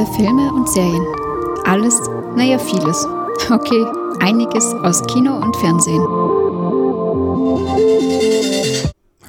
[0.00, 1.04] Monowelle Filme und Serien.
[1.64, 2.00] Alles,
[2.34, 3.06] naja, vieles.
[3.50, 3.84] Okay,
[4.20, 6.00] einiges aus Kino und Fernsehen.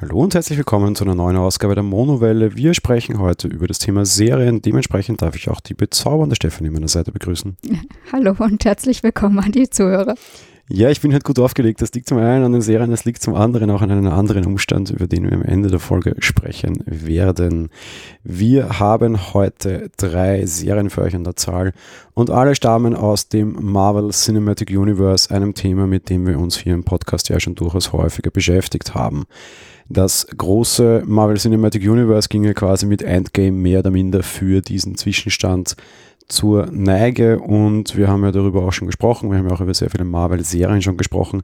[0.00, 2.56] Hallo und herzlich willkommen zu einer neuen Ausgabe der Monowelle.
[2.56, 4.62] Wir sprechen heute über das Thema Serien.
[4.62, 7.56] Dementsprechend darf ich auch die bezaubernde Stefanie an meiner Seite begrüßen.
[8.12, 10.14] Hallo und herzlich willkommen an die Zuhörer.
[10.68, 11.82] Ja, ich bin halt gut aufgelegt.
[11.82, 14.46] Das liegt zum einen an den Serien, das liegt zum anderen auch an einem anderen
[14.46, 17.68] Umstand, über den wir am Ende der Folge sprechen werden.
[18.22, 21.72] Wir haben heute drei Serien für euch an der Zahl
[22.14, 26.74] und alle stammen aus dem Marvel Cinematic Universe, einem Thema, mit dem wir uns hier
[26.74, 29.24] im Podcast ja schon durchaus häufiger beschäftigt haben.
[29.88, 34.96] Das große Marvel Cinematic Universe ging ja quasi mit Endgame mehr oder minder für diesen
[34.96, 35.76] Zwischenstand
[36.28, 39.74] zur Neige und wir haben ja darüber auch schon gesprochen, wir haben ja auch über
[39.74, 41.42] sehr viele Marvel-Serien schon gesprochen,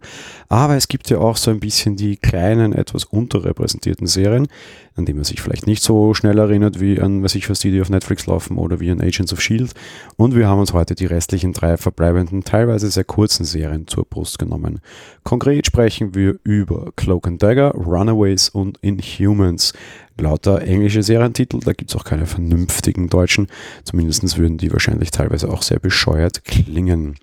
[0.48, 4.48] aber es gibt ja auch so ein bisschen die kleinen, etwas unterrepräsentierten Serien,
[4.96, 7.70] an die man sich vielleicht nicht so schnell erinnert wie an, was ich was die,
[7.70, 9.72] die auf Netflix laufen oder wie an Agents of S.H.I.E.L.D.
[10.16, 14.38] und wir haben uns heute die restlichen drei verbleibenden, teilweise sehr kurzen Serien zur Brust
[14.38, 14.80] genommen.
[15.24, 19.72] Konkret sprechen wir über Cloak and Dagger, Runaways und Inhumans
[20.18, 23.48] lauter englische Serientitel, da gibt es auch keine vernünftigen deutschen,
[23.84, 27.16] zumindest würden die wahrscheinlich teilweise auch sehr bescheuert klingen.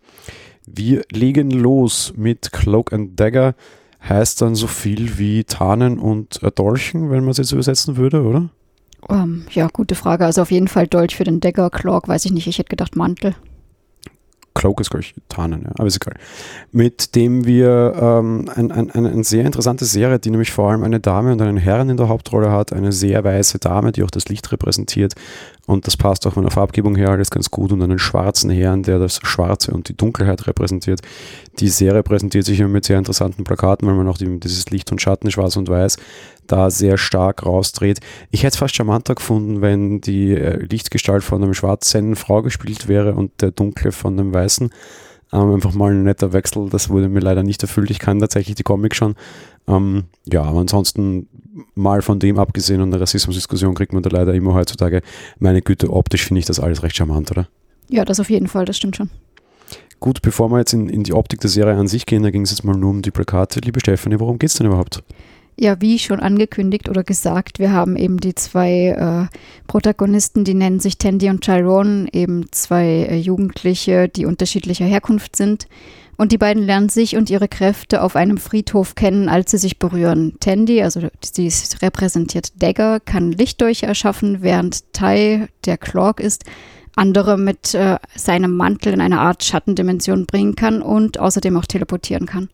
[0.65, 3.55] Wir legen los mit Cloak and Dagger,
[4.07, 8.49] heißt dann so viel wie Tarnen und Dolchen, wenn man es jetzt übersetzen würde, oder?
[9.07, 10.25] Um, ähm, ja, gute Frage.
[10.25, 12.95] Also auf jeden Fall Dolch für den Dagger, Cloak, weiß ich nicht, ich hätte gedacht
[12.95, 13.35] Mantel.
[14.55, 16.15] Cloak ist, glaube ich, Tarnen, ja, aber ist egal.
[16.71, 20.99] Mit dem wir ähm, ein, ein, eine sehr interessante Serie, die nämlich vor allem eine
[20.99, 24.29] Dame und einen Herrn in der Hauptrolle hat, eine sehr weiße Dame, die auch das
[24.29, 25.13] Licht repräsentiert.
[25.67, 27.71] Und das passt auch von der Farbgebung her alles ganz gut.
[27.71, 31.01] Und einen schwarzen Herrn, der das Schwarze und die Dunkelheit repräsentiert.
[31.59, 34.91] Die Serie präsentiert sich immer mit sehr interessanten Plakaten, weil man auch die, dieses Licht
[34.91, 35.97] und Schatten, schwarz und weiß,
[36.47, 37.99] da sehr stark rausdreht.
[38.29, 42.87] Ich hätte es fast charmanter gefunden, wenn die äh, Lichtgestalt von einem schwarzen Frau gespielt
[42.87, 44.69] wäre und der dunkle von einem weißen.
[45.33, 47.89] Ähm, einfach mal ein netter Wechsel, das wurde mir leider nicht erfüllt.
[47.89, 49.15] Ich kann tatsächlich die Comics schon.
[49.67, 51.27] Ähm, ja, aber ansonsten
[51.73, 55.01] mal von dem abgesehen und der Rassismusdiskussion kriegt man da leider immer heutzutage.
[55.39, 57.47] Meine Güte, optisch finde ich das alles recht charmant, oder?
[57.89, 59.09] Ja, das auf jeden Fall, das stimmt schon.
[59.99, 62.41] Gut, bevor wir jetzt in, in die Optik der Serie an sich gehen, da ging
[62.41, 63.59] es jetzt mal nur um die Plakate.
[63.61, 65.03] Liebe Stefanie, worum geht es denn überhaupt?
[65.57, 70.81] Ja, wie schon angekündigt oder gesagt, wir haben eben die zwei äh, Protagonisten, die nennen
[70.81, 75.67] sich Tandy und Tyrone, eben zwei äh, Jugendliche, die unterschiedlicher Herkunft sind.
[76.17, 79.79] Und die beiden lernen sich und ihre Kräfte auf einem Friedhof kennen, als sie sich
[79.79, 80.35] berühren.
[80.39, 86.45] Tandy, also sie repräsentiert Dagger, kann Lichtdurche erschaffen, während Ty, der Clark ist,
[86.95, 92.25] andere mit äh, seinem Mantel in eine Art Schattendimension bringen kann und außerdem auch teleportieren
[92.25, 92.49] kann.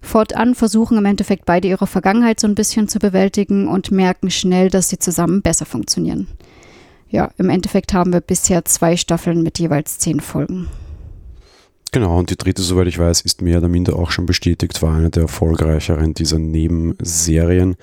[0.00, 4.70] Fortan versuchen im Endeffekt beide ihre Vergangenheit so ein bisschen zu bewältigen und merken schnell,
[4.70, 6.28] dass sie zusammen besser funktionieren.
[7.10, 10.68] Ja, im Endeffekt haben wir bisher zwei Staffeln mit jeweils zehn Folgen.
[11.90, 14.94] Genau, und die dritte, soweit ich weiß, ist mehr oder minder auch schon bestätigt, war
[14.94, 17.76] eine der erfolgreicheren dieser Nebenserien,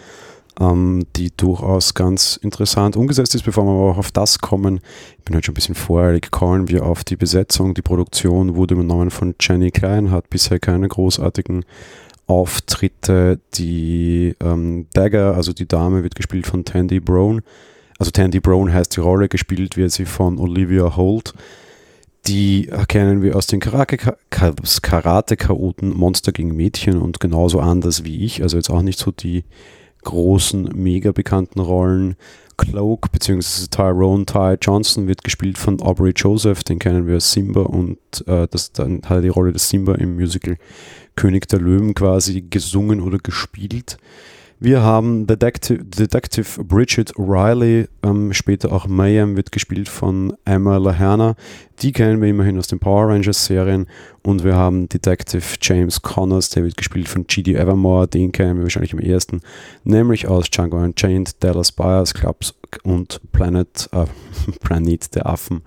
[0.59, 3.43] ähm, die durchaus ganz interessant umgesetzt ist.
[3.43, 4.79] Bevor wir aber auch auf das kommen,
[5.17, 7.73] ich bin halt schon ein bisschen voreilig, kommen wir auf die Besetzung.
[7.73, 11.65] Die Produktion wurde übernommen von Jenny Klein, hat bisher keine großartigen
[12.27, 13.39] Auftritte.
[13.55, 17.41] Die ähm, Dagger, also die Dame, wird gespielt von Tandy Brown.
[17.97, 21.33] Also Tandy Brown heißt die Rolle, gespielt wird sie von Olivia Holt.
[22.27, 28.41] Die kennen wir aus den Karate-Chaoten Monster gegen Mädchen und genauso anders wie ich.
[28.41, 29.43] Also jetzt auch nicht so die
[30.03, 32.15] großen, mega bekannten Rollen.
[32.57, 33.67] Cloak bzw.
[33.69, 37.97] Tyrone Ty Johnson wird gespielt von Aubrey Joseph, den kennen wir als Simba und
[38.27, 40.55] äh, das, dann hat er die Rolle des Simba im Musical
[41.15, 43.97] König der Löwen quasi gesungen oder gespielt.
[44.57, 51.35] Wir haben Detective, Detective Bridget Riley, ähm, später auch Mayhem wird gespielt von Emma Laherna.
[51.81, 53.85] Die kennen wir immerhin aus den Power Rangers Serien.
[54.23, 57.53] Und wir haben Detective James Connors, der wird gespielt von G.D.
[57.53, 58.07] Evermore.
[58.07, 59.41] Den kennen wir wahrscheinlich am ersten,
[59.83, 64.05] nämlich aus Django Unchained, Dallas Buyers Clubs und Planet, äh,
[64.61, 65.63] Planet der Affen.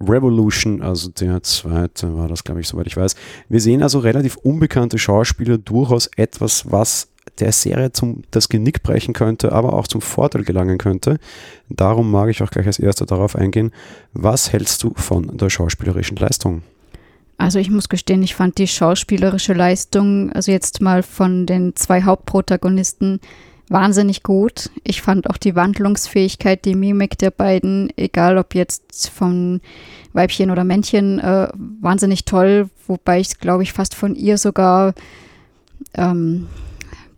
[0.00, 3.16] Revolution, also der zweite war das, glaube ich, soweit ich weiß.
[3.48, 9.14] Wir sehen also relativ unbekannte Schauspieler, durchaus etwas, was der Serie zum, das Genick brechen
[9.14, 11.18] könnte, aber auch zum Vorteil gelangen könnte.
[11.68, 13.72] Darum mag ich auch gleich als erster darauf eingehen.
[14.12, 16.62] Was hältst du von der schauspielerischen Leistung?
[17.36, 22.02] Also ich muss gestehen, ich fand die schauspielerische Leistung, also jetzt mal von den zwei
[22.02, 23.20] Hauptprotagonisten,
[23.68, 24.70] wahnsinnig gut.
[24.82, 29.60] Ich fand auch die Wandlungsfähigkeit, die Mimik der beiden, egal ob jetzt von
[30.12, 34.94] Weibchen oder Männchen, äh, wahnsinnig toll, wobei ich es, glaube ich, fast von ihr sogar
[35.94, 36.46] ähm,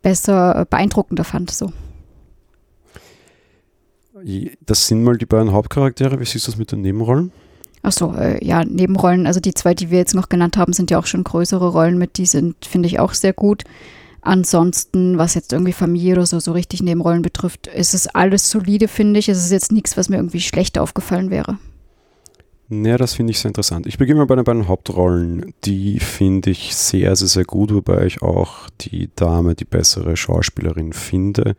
[0.03, 1.51] besser, beeindruckender fand.
[1.51, 1.73] So.
[4.65, 6.19] Das sind mal die beiden Hauptcharaktere.
[6.21, 7.33] Wie siehst du das mit den Nebenrollen?
[7.83, 10.99] Achso, äh, ja, Nebenrollen, also die zwei, die wir jetzt noch genannt haben, sind ja
[10.99, 13.65] auch schon größere Rollen mit, die sind, finde ich, auch sehr gut.
[14.26, 18.88] Ansonsten, was jetzt irgendwie Familie oder so, so richtig Nebenrollen betrifft, ist es alles solide,
[18.88, 19.28] finde ich.
[19.28, 21.58] Es ist jetzt nichts, was mir irgendwie schlecht aufgefallen wäre.
[22.69, 23.87] Naja, das finde ich sehr interessant.
[23.87, 25.55] Ich beginne mal bei den beiden Hauptrollen.
[25.64, 30.93] Die finde ich sehr, sehr, sehr gut, wobei ich auch die Dame, die bessere Schauspielerin
[30.93, 31.55] finde.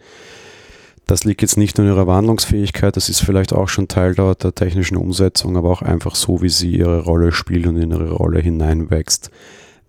[1.05, 4.35] Das liegt jetzt nicht nur in ihrer Wandlungsfähigkeit, das ist vielleicht auch schon Teil der,
[4.35, 8.11] der, technischen Umsetzung, aber auch einfach so, wie sie ihre Rolle spielt und in ihre
[8.11, 9.31] Rolle hineinwächst.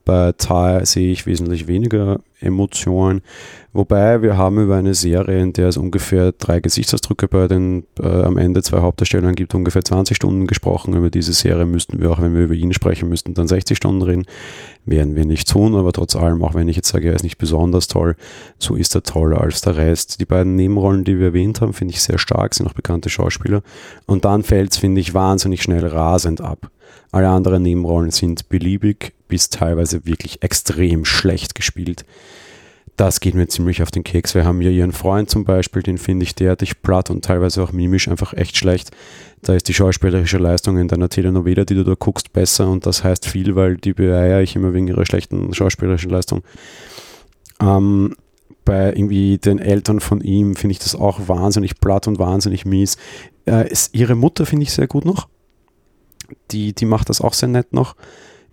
[0.08, 3.20] Bei Ty sehe ich wesentlich weniger Emotionen,
[3.74, 8.22] wobei wir haben über eine Serie, in der es ungefähr drei Gesichtsausdrücke bei den äh,
[8.22, 10.94] am Ende zwei Hauptdarstellern gibt, ungefähr 20 Stunden gesprochen.
[10.94, 14.00] Über diese Serie müssten wir auch, wenn wir über ihn sprechen müssten, dann 60 Stunden
[14.00, 14.24] reden.
[14.86, 17.36] Werden wir nicht tun, aber trotz allem, auch wenn ich jetzt sage, er ist nicht
[17.36, 18.16] besonders toll,
[18.58, 20.22] so ist er toller als der Rest.
[20.22, 23.60] Die beiden Nebenrollen, die wir erwähnt haben, finde ich sehr stark, sind auch bekannte Schauspieler.
[24.06, 26.70] Und dann fällt es, finde ich, wahnsinnig schnell rasend ab.
[27.10, 32.04] Alle anderen Nebenrollen sind beliebig bis teilweise wirklich extrem schlecht gespielt.
[32.96, 34.34] Das geht mir ziemlich auf den Keks.
[34.34, 37.70] Wir haben hier ihren Freund zum Beispiel, den finde ich derartig platt und teilweise auch
[37.70, 38.90] mimisch einfach echt schlecht.
[39.40, 43.04] Da ist die schauspielerische Leistung in deiner Telenovela, die du da guckst, besser und das
[43.04, 46.42] heißt viel, weil die beeiere ich immer wegen ihrer schlechten schauspielerischen Leistung.
[47.62, 48.16] Ähm,
[48.64, 52.96] bei irgendwie den Eltern von ihm finde ich das auch wahnsinnig platt und wahnsinnig mies.
[53.46, 55.28] Äh, ist, ihre Mutter finde ich sehr gut noch
[56.50, 57.94] die, die macht das auch sehr nett noch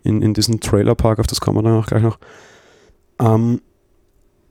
[0.03, 2.19] in, in diesem Trailerpark, auf das kommen wir dann auch gleich noch.
[3.19, 3.61] Ähm,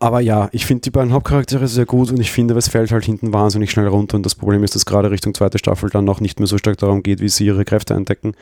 [0.00, 3.04] aber ja, ich finde die beiden Hauptcharaktere sehr gut und ich finde, es fällt halt
[3.04, 6.20] hinten wahnsinnig schnell runter und das Problem ist, dass gerade Richtung zweite Staffel dann noch
[6.20, 8.34] nicht mehr so stark darum geht, wie sie ihre Kräfte entdecken,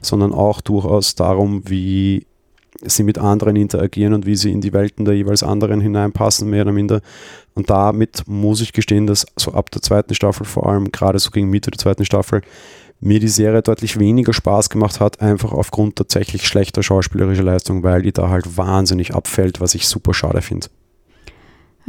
[0.00, 2.26] sondern auch durchaus darum, wie
[2.82, 6.62] sie mit anderen interagieren und wie sie in die Welten der jeweils anderen hineinpassen, mehr
[6.62, 7.00] oder minder.
[7.54, 11.30] Und damit muss ich gestehen, dass so ab der zweiten Staffel, vor allem gerade so
[11.30, 12.42] gegen Mitte der zweiten Staffel,
[13.00, 18.02] mir die Serie deutlich weniger Spaß gemacht hat, einfach aufgrund tatsächlich schlechter schauspielerischer Leistung, weil
[18.02, 20.68] die da halt wahnsinnig abfällt, was ich super schade finde.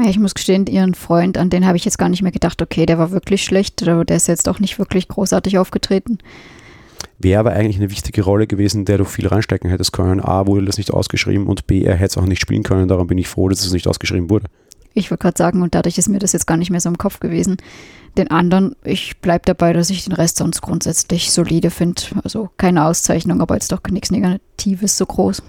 [0.07, 2.85] Ich muss gestehen, ihren Freund, an den habe ich jetzt gar nicht mehr gedacht, okay,
[2.85, 6.19] der war wirklich schlecht, aber der ist jetzt auch nicht wirklich großartig aufgetreten.
[7.17, 10.21] Wäre aber eigentlich eine wichtige Rolle gewesen, der du viel reinstecken hättest können.
[10.21, 12.87] A, wurde das nicht ausgeschrieben und B, er hätte es auch nicht spielen können.
[12.87, 14.45] Darum bin ich froh, dass es nicht ausgeschrieben wurde.
[14.99, 16.97] Ich wollte gerade sagen, und dadurch ist mir das jetzt gar nicht mehr so im
[16.97, 17.57] Kopf gewesen.
[18.17, 22.01] Den anderen, ich bleibe dabei, dass ich den Rest sonst grundsätzlich solide finde.
[22.23, 25.41] Also keine Auszeichnung, aber jetzt doch nichts Negatives so groß.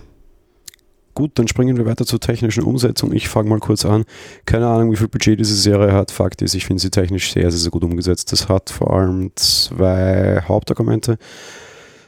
[1.14, 3.12] Gut, dann springen wir weiter zur technischen Umsetzung.
[3.12, 4.04] Ich fange mal kurz an.
[4.46, 6.10] Keine Ahnung, wie viel Budget diese Serie hat.
[6.12, 8.32] Fakt ist, ich finde sie technisch sehr, sehr, sehr gut umgesetzt.
[8.32, 11.18] Das hat vor allem zwei Hauptargumente.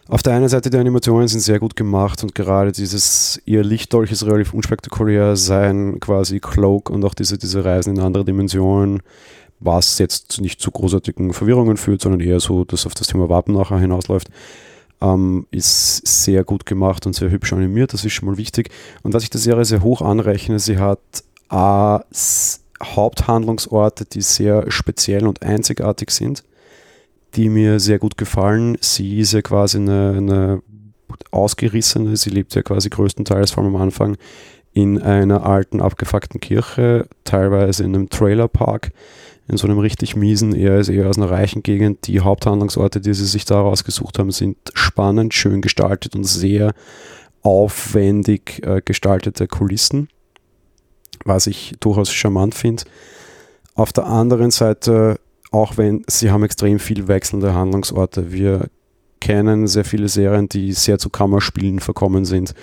[0.09, 4.11] Auf der einen Seite, die Animationen sind sehr gut gemacht und gerade dieses, ihr Lichtdolch
[4.11, 9.03] ist relativ unspektakulär, sein quasi Cloak und auch diese, diese Reisen in andere Dimensionen,
[9.61, 13.55] was jetzt nicht zu großartigen Verwirrungen führt, sondern eher so, dass auf das Thema Wappen
[13.55, 14.29] nachher hinausläuft,
[15.01, 18.71] ähm, ist sehr gut gemacht und sehr hübsch animiert, das ist schon mal wichtig.
[19.05, 20.99] Und was ich der Serie sehr hoch anrechne, sie hat
[21.49, 22.01] A,
[22.83, 26.43] Haupthandlungsorte, die sehr speziell und einzigartig sind
[27.35, 28.77] die mir sehr gut gefallen.
[28.81, 30.63] Sie ist ja quasi eine, eine
[31.31, 34.17] ausgerissene, sie lebt ja quasi größtenteils vor allem am Anfang
[34.73, 38.93] in einer alten, abgefuckten Kirche, teilweise in einem Trailerpark,
[39.49, 42.07] in so einem richtig miesen, er ist eher aus einer reichen Gegend.
[42.07, 46.73] Die Haupthandlungsorte, die sie sich da rausgesucht haben, sind spannend, schön gestaltet und sehr
[47.43, 50.09] aufwendig äh, gestaltete Kulissen,
[51.25, 52.85] was ich durchaus charmant finde.
[53.75, 55.19] Auf der anderen Seite
[55.53, 58.33] auch wenn sie haben extrem viel wechselnde Handlungsorte.
[58.33, 58.69] Wir
[59.21, 62.55] kennen sehr viele Serien, die sehr zu Kammerspielen verkommen sind.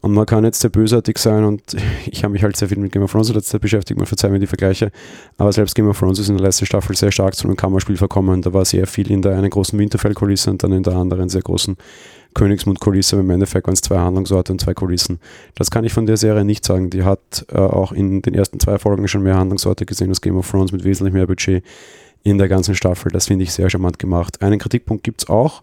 [0.00, 1.62] Und man kann jetzt sehr bösartig sein und
[2.10, 4.06] ich habe mich halt sehr viel mit Game of Thrones in letzter Zeit beschäftigt, man
[4.06, 4.90] verzeiht mir die Vergleiche,
[5.38, 7.96] aber selbst Game of Thrones ist in der letzten Staffel sehr stark zu einem Kammerspiel
[7.96, 8.42] verkommen.
[8.42, 11.42] Da war sehr viel in der einen großen Winterfell-Kulisse und dann in der anderen sehr
[11.42, 11.76] großen
[12.34, 13.16] Königsmund-Kulisse.
[13.16, 15.20] Im Endeffekt waren es zwei Handlungsorte und zwei Kulissen.
[15.54, 16.90] Das kann ich von der Serie nicht sagen.
[16.90, 20.36] Die hat äh, auch in den ersten zwei Folgen schon mehr Handlungsorte gesehen als Game
[20.36, 21.62] of Thrones mit wesentlich mehr Budget
[22.22, 23.10] in der ganzen Staffel.
[23.10, 24.42] Das finde ich sehr charmant gemacht.
[24.42, 25.62] Einen Kritikpunkt gibt es auch.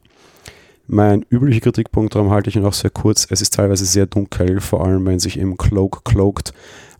[0.88, 3.28] Mein üblicher Kritikpunkt, darum halte ich ihn auch sehr kurz.
[3.30, 6.51] Es ist teilweise sehr dunkel, vor allem wenn sich eben Cloak cloakt,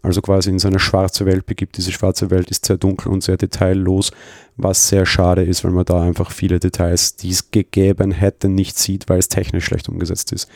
[0.04, 1.76] also quasi in seine schwarze Welt begibt.
[1.76, 4.12] Diese schwarze Welt ist sehr dunkel und sehr detaillos,
[4.58, 8.78] was sehr schade ist, weil man da einfach viele Details, die es gegeben hätte, nicht
[8.78, 10.48] sieht, weil es technisch schlecht umgesetzt ist.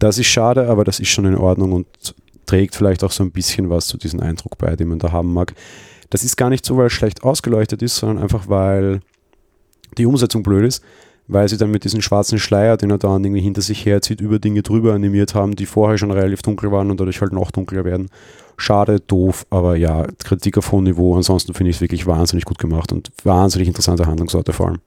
[0.00, 1.86] Das ist schade, aber das ist schon in Ordnung und
[2.44, 5.32] trägt vielleicht auch so ein bisschen was zu diesem Eindruck bei, den man da haben
[5.32, 5.54] mag.
[6.14, 9.00] Das ist gar nicht so, weil es schlecht ausgeleuchtet ist, sondern einfach, weil
[9.98, 10.80] die Umsetzung blöd ist.
[11.26, 14.38] weil sie dann mit diesem schwarzen Schleier, den er dann irgendwie hinter sich herzieht, über
[14.38, 17.84] Dinge drüber animiert haben, die vorher schon relativ dunkel waren und dadurch halt noch dunkler
[17.84, 18.08] werden.
[18.56, 21.16] Schade, doof, aber ja, Kritik auf hohem Niveau.
[21.16, 24.78] Ansonsten finde ich es wirklich wahnsinnig gut gemacht und wahnsinnig interessante Handlungsorte vor allem.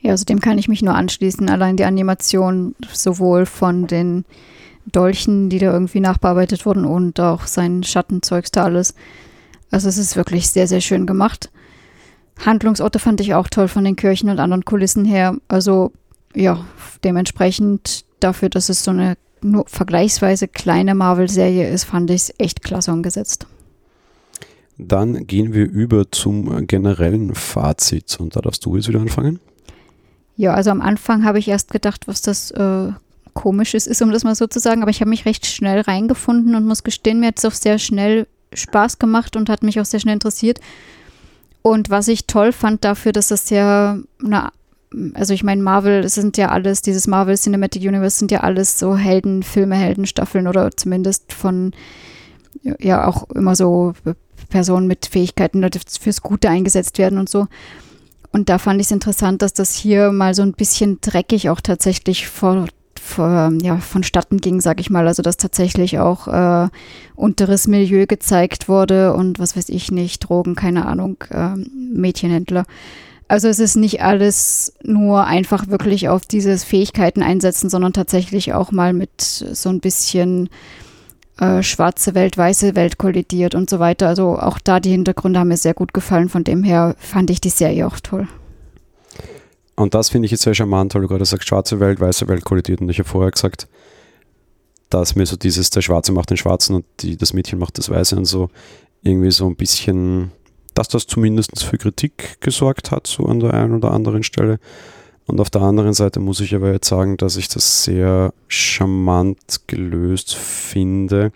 [0.00, 1.48] Ja, also dem kann ich mich nur anschließen.
[1.48, 4.24] Allein die Animation sowohl von den
[4.90, 8.94] Dolchen, die da irgendwie nachbearbeitet wurden und auch sein Schattenzeugs da alles.
[9.72, 11.50] Also es ist wirklich sehr, sehr schön gemacht.
[12.44, 15.36] Handlungsorte fand ich auch toll von den Kirchen und anderen Kulissen her.
[15.48, 15.92] Also
[16.34, 16.64] ja,
[17.02, 22.62] dementsprechend dafür, dass es so eine nur vergleichsweise kleine Marvel-Serie ist, fand ich es echt
[22.62, 23.46] klasse umgesetzt.
[24.78, 29.40] Dann gehen wir über zum generellen Fazit und da darfst du jetzt wieder anfangen.
[30.36, 32.92] Ja, also am Anfang habe ich erst gedacht, was das äh,
[33.34, 36.54] komisches ist, um das mal so zu sagen, aber ich habe mich recht schnell reingefunden
[36.54, 39.84] und muss gestehen, mir hat es auch sehr schnell Spaß gemacht und hat mich auch
[39.84, 40.60] sehr schnell interessiert.
[41.62, 44.52] Und was ich toll fand dafür, dass das ja, na,
[45.14, 48.96] also ich meine, Marvel sind ja alles, dieses Marvel Cinematic Universe sind ja alles so
[48.96, 51.72] Heldenfilme, Heldenstaffeln oder zumindest von,
[52.62, 53.94] ja, auch immer so
[54.50, 57.46] Personen mit Fähigkeiten, die fürs Gute eingesetzt werden und so.
[58.32, 61.60] Und da fand ich es interessant, dass das hier mal so ein bisschen dreckig auch
[61.60, 62.66] tatsächlich vor
[63.18, 65.06] ja, vonstatten ging, sag ich mal.
[65.06, 66.68] Also dass tatsächlich auch äh,
[67.14, 72.64] unteres Milieu gezeigt wurde und was weiß ich nicht, Drogen, keine Ahnung, äh, Mädchenhändler.
[73.28, 78.72] Also es ist nicht alles nur einfach wirklich auf diese Fähigkeiten einsetzen, sondern tatsächlich auch
[78.72, 80.50] mal mit so ein bisschen
[81.38, 84.08] äh, schwarze Welt, weiße Welt kollidiert und so weiter.
[84.08, 86.28] Also auch da die Hintergründe haben mir sehr gut gefallen.
[86.28, 88.28] Von dem her fand ich die Serie auch toll.
[89.76, 92.44] Und das finde ich jetzt sehr charmant, weil du gerade sagst, schwarze Welt, weiße Welt
[92.44, 92.80] kollidiert.
[92.80, 93.68] Und ich habe vorher gesagt,
[94.90, 97.88] dass mir so dieses, der Schwarze macht den Schwarzen und die, das Mädchen macht das
[97.88, 98.50] Weiße und so
[99.02, 100.32] irgendwie so ein bisschen,
[100.74, 104.58] dass das zumindest für Kritik gesorgt hat, so an der einen oder anderen Stelle.
[105.26, 109.38] Und auf der anderen Seite muss ich aber jetzt sagen, dass ich das sehr charmant
[109.66, 111.32] gelöst finde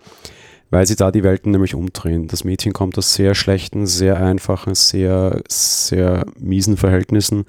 [0.70, 2.28] weil sie da die Welten nämlich umdrehen.
[2.28, 7.44] Das Mädchen kommt aus sehr schlechten, sehr einfachen, sehr, sehr miesen Verhältnissen.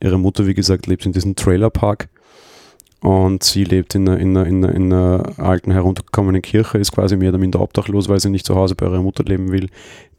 [0.00, 2.08] Ihre Mutter, wie gesagt, lebt in diesem Trailerpark
[3.00, 6.92] und sie lebt in einer, in, einer, in, einer, in einer alten, heruntergekommenen Kirche, ist
[6.92, 9.68] quasi mehr oder minder obdachlos, weil sie nicht zu Hause bei ihrer Mutter leben will.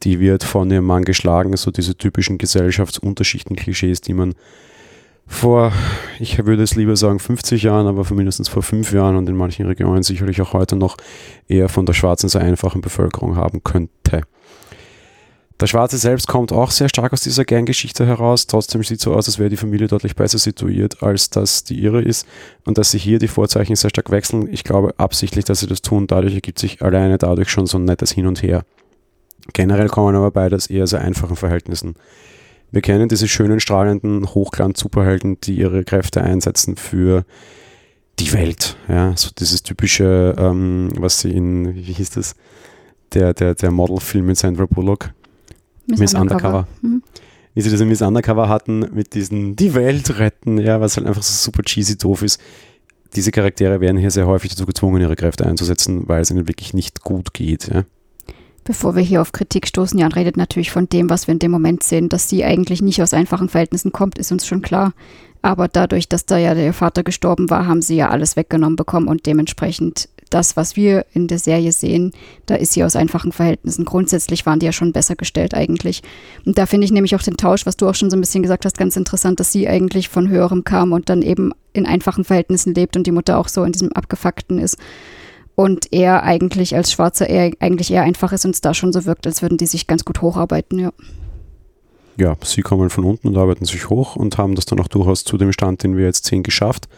[0.02, 4.34] Die wird von ihrem Mann geschlagen, so diese typischen Gesellschaftsunterschichten-Klischees, die man
[5.32, 5.72] vor,
[6.18, 9.36] ich würde es lieber sagen 50 Jahren, aber für mindestens vor fünf Jahren und in
[9.36, 10.96] manchen Regionen sicherlich auch heute noch
[11.48, 14.22] eher von der schwarzen, sehr einfachen Bevölkerung haben könnte.
[15.62, 18.48] Der Schwarze selbst kommt auch sehr stark aus dieser Ganggeschichte heraus.
[18.48, 21.78] Trotzdem sieht es so aus, als wäre die Familie deutlich besser situiert, als dass die
[21.78, 22.26] ihre ist.
[22.64, 24.48] Und dass sie hier die Vorzeichen sehr stark wechseln.
[24.52, 26.08] Ich glaube absichtlich, dass sie das tun.
[26.08, 28.64] Dadurch ergibt sich alleine dadurch schon so ein nettes Hin und Her.
[29.52, 31.94] Generell kommen aber beide aus eher sehr einfachen Verhältnissen.
[32.72, 37.24] Wir kennen diese schönen, strahlenden Hochglanz-Superhelden, die ihre Kräfte einsetzen für
[38.18, 38.76] die Welt.
[38.88, 42.34] Ja, so dieses typische, ähm, was sie in, wie hieß das,
[43.12, 45.10] der, der, der Modelfilm mit Sandra Bullock,
[45.86, 46.66] Miss, Miss Undercover.
[46.66, 46.68] Undercover.
[46.80, 47.02] Mhm.
[47.54, 51.06] Wie sie das in Miss Undercover hatten mit diesen Die Welt retten, ja, was halt
[51.06, 52.40] einfach so super cheesy doof ist.
[53.14, 56.72] Diese Charaktere werden hier sehr häufig dazu gezwungen, ihre Kräfte einzusetzen, weil es ihnen wirklich
[56.72, 57.68] nicht gut geht.
[57.68, 57.84] Ja.
[58.64, 61.50] Bevor wir hier auf Kritik stoßen, Jan redet natürlich von dem, was wir in dem
[61.50, 64.92] Moment sehen, dass sie eigentlich nicht aus einfachen Verhältnissen kommt, ist uns schon klar.
[65.42, 69.08] Aber dadurch, dass da ja der Vater gestorben war, haben sie ja alles weggenommen bekommen
[69.08, 72.12] und dementsprechend das, was wir in der Serie sehen,
[72.46, 73.84] da ist sie aus einfachen Verhältnissen.
[73.84, 76.02] Grundsätzlich waren die ja schon besser gestellt eigentlich.
[76.46, 78.42] Und da finde ich nämlich auch den Tausch, was du auch schon so ein bisschen
[78.42, 82.24] gesagt hast, ganz interessant, dass sie eigentlich von höherem kam und dann eben in einfachen
[82.24, 84.78] Verhältnissen lebt und die Mutter auch so in diesem abgefuckten ist
[85.54, 89.04] und er eigentlich als Schwarzer eher, eigentlich eher einfach ist und es da schon so
[89.04, 90.92] wirkt, als würden die sich ganz gut hocharbeiten, ja.
[92.18, 95.24] Ja, sie kommen von unten und arbeiten sich hoch und haben das dann auch durchaus
[95.24, 96.88] zu dem Stand, den wir jetzt sehen, geschafft.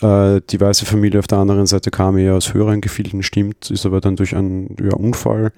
[0.00, 3.84] Äh, die weiße Familie auf der anderen Seite kam eher aus höheren Gefilden, stimmt, ist
[3.84, 5.52] aber dann durch einen ja, Unfall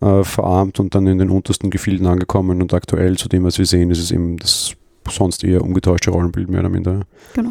[0.00, 3.66] äh, verarmt und dann in den untersten Gefilden angekommen und aktuell zu dem, was wir
[3.66, 4.72] sehen, ist es eben das
[5.08, 7.00] sonst eher umgetauschte Rollenbild mehr oder minder.
[7.34, 7.50] Genau.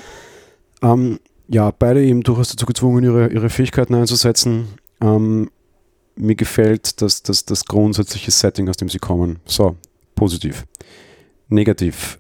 [0.81, 4.67] Ähm, ja, beide eben durchaus dazu gezwungen, ihre, ihre Fähigkeiten einzusetzen.
[5.01, 5.49] Ähm,
[6.15, 9.39] mir gefällt das, das, das grundsätzliche Setting, aus dem sie kommen.
[9.45, 9.75] So,
[10.15, 10.65] positiv.
[11.49, 12.19] Negativ.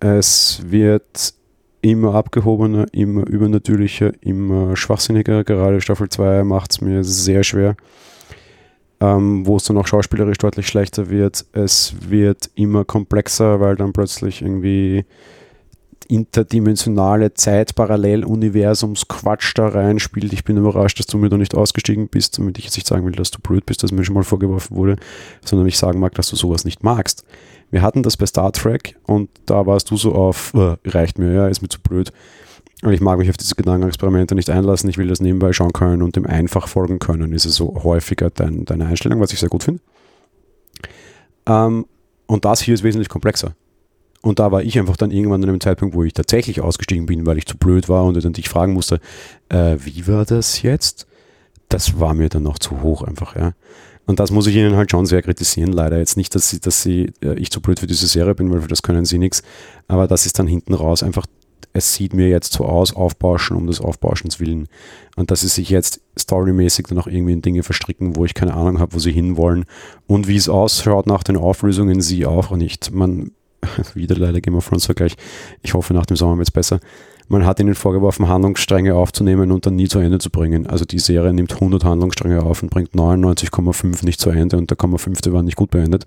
[0.00, 1.34] Es wird
[1.80, 5.44] immer abgehobener, immer übernatürlicher, immer schwachsinniger.
[5.44, 7.76] Gerade Staffel 2 macht es mir sehr schwer.
[8.98, 11.44] Ähm, wo es dann auch schauspielerisch deutlich schlechter wird.
[11.52, 15.04] Es wird immer komplexer, weil dann plötzlich irgendwie
[16.08, 20.32] interdimensionale Zeitparalleluniversums-Quatsch da reinspielt.
[20.32, 23.04] Ich bin überrascht, dass du mir da nicht ausgestiegen bist, damit ich jetzt nicht sagen
[23.04, 24.96] will, dass du blöd bist, dass mir schon mal vorgeworfen wurde,
[25.44, 27.24] sondern ich sagen mag, dass du sowas nicht magst.
[27.70, 31.32] Wir hatten das bei Star Trek und da warst du so auf, äh, reicht mir,
[31.32, 32.12] ja, ist mir zu blöd.
[32.82, 34.90] Und ich mag mich auf diese Gedankenexperimente nicht einlassen.
[34.90, 37.32] Ich will das nebenbei schauen können und dem einfach folgen können.
[37.32, 39.80] Ist es so häufiger dein, deine Einstellung, was ich sehr gut finde.
[41.46, 41.86] Ähm,
[42.26, 43.54] und das hier ist wesentlich komplexer.
[44.26, 47.26] Und da war ich einfach dann irgendwann an einem Zeitpunkt, wo ich tatsächlich ausgestiegen bin,
[47.26, 48.98] weil ich zu blöd war und dann dich fragen musste,
[49.50, 51.06] äh, wie war das jetzt?
[51.68, 53.52] Das war mir dann noch zu hoch einfach, ja.
[54.04, 55.98] Und das muss ich ihnen halt schon sehr kritisieren, leider.
[55.98, 58.62] Jetzt nicht, dass sie, dass sie, äh, ich zu blöd für diese Serie bin, weil
[58.62, 59.44] für das können sie nichts.
[59.86, 61.26] Aber das ist dann hinten raus einfach,
[61.72, 64.66] es sieht mir jetzt so aus, aufbauschen um des Aufbauschens willen.
[65.14, 68.54] Und dass sie sich jetzt storymäßig dann auch irgendwie in Dinge verstricken, wo ich keine
[68.54, 69.66] Ahnung habe, wo sie hinwollen.
[70.08, 72.92] Und wie es ausschaut nach den Auflösungen, sie auch nicht.
[72.92, 73.30] Man
[73.94, 75.16] wieder leider Game of Thrones Vergleich.
[75.62, 76.80] Ich hoffe, nach dem Sommer wird es besser.
[77.28, 80.66] Man hat ihnen vorgeworfen, Handlungsstränge aufzunehmen und dann nie zu Ende zu bringen.
[80.68, 84.78] Also die Serie nimmt 100 Handlungsstränge auf und bringt 99,5 nicht zu Ende und der
[84.78, 85.32] 0,5.
[85.32, 86.06] war nicht gut beendet.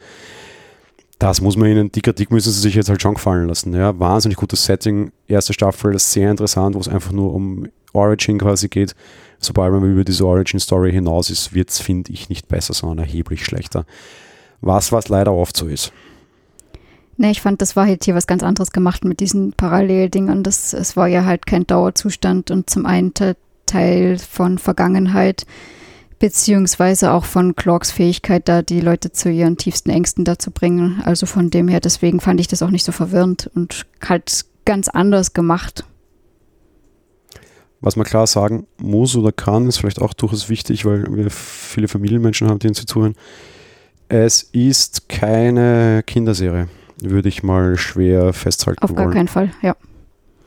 [1.20, 3.74] Das muss man ihnen, die Kritik müssen sie sich jetzt halt schon gefallen lassen.
[3.74, 8.38] Ja, wahnsinnig gutes Setting, erste Staffel, ist sehr interessant, wo es einfach nur um Origin
[8.38, 8.96] quasi geht.
[9.40, 13.44] Sobald man über diese Origin-Story hinaus ist, wird es, finde ich, nicht besser, sondern erheblich
[13.44, 13.86] schlechter.
[14.62, 15.92] Was, was leider oft so ist.
[17.20, 20.42] Ne, ich fand, das war halt hier was ganz anderes gemacht mit diesen Paralleldingern.
[20.42, 23.14] Das, es war ja halt kein Dauerzustand und zum einen
[23.66, 25.46] Teil von Vergangenheit,
[26.20, 31.02] beziehungsweise auch von Clarks Fähigkeit, da die Leute zu ihren tiefsten Ängsten dazu bringen.
[31.04, 34.88] Also von dem her, deswegen fand ich das auch nicht so verwirrend und halt ganz
[34.88, 35.84] anders gemacht.
[37.82, 41.90] Was man klar sagen muss oder kann, ist vielleicht auch durchaus wichtig, weil wir viele
[41.90, 43.16] Familienmenschen haben, die uns zuhören.
[44.08, 46.70] Es ist keine Kinderserie
[47.02, 49.14] würde ich mal schwer festhalten Auf gar wollen.
[49.14, 49.76] keinen Fall, ja.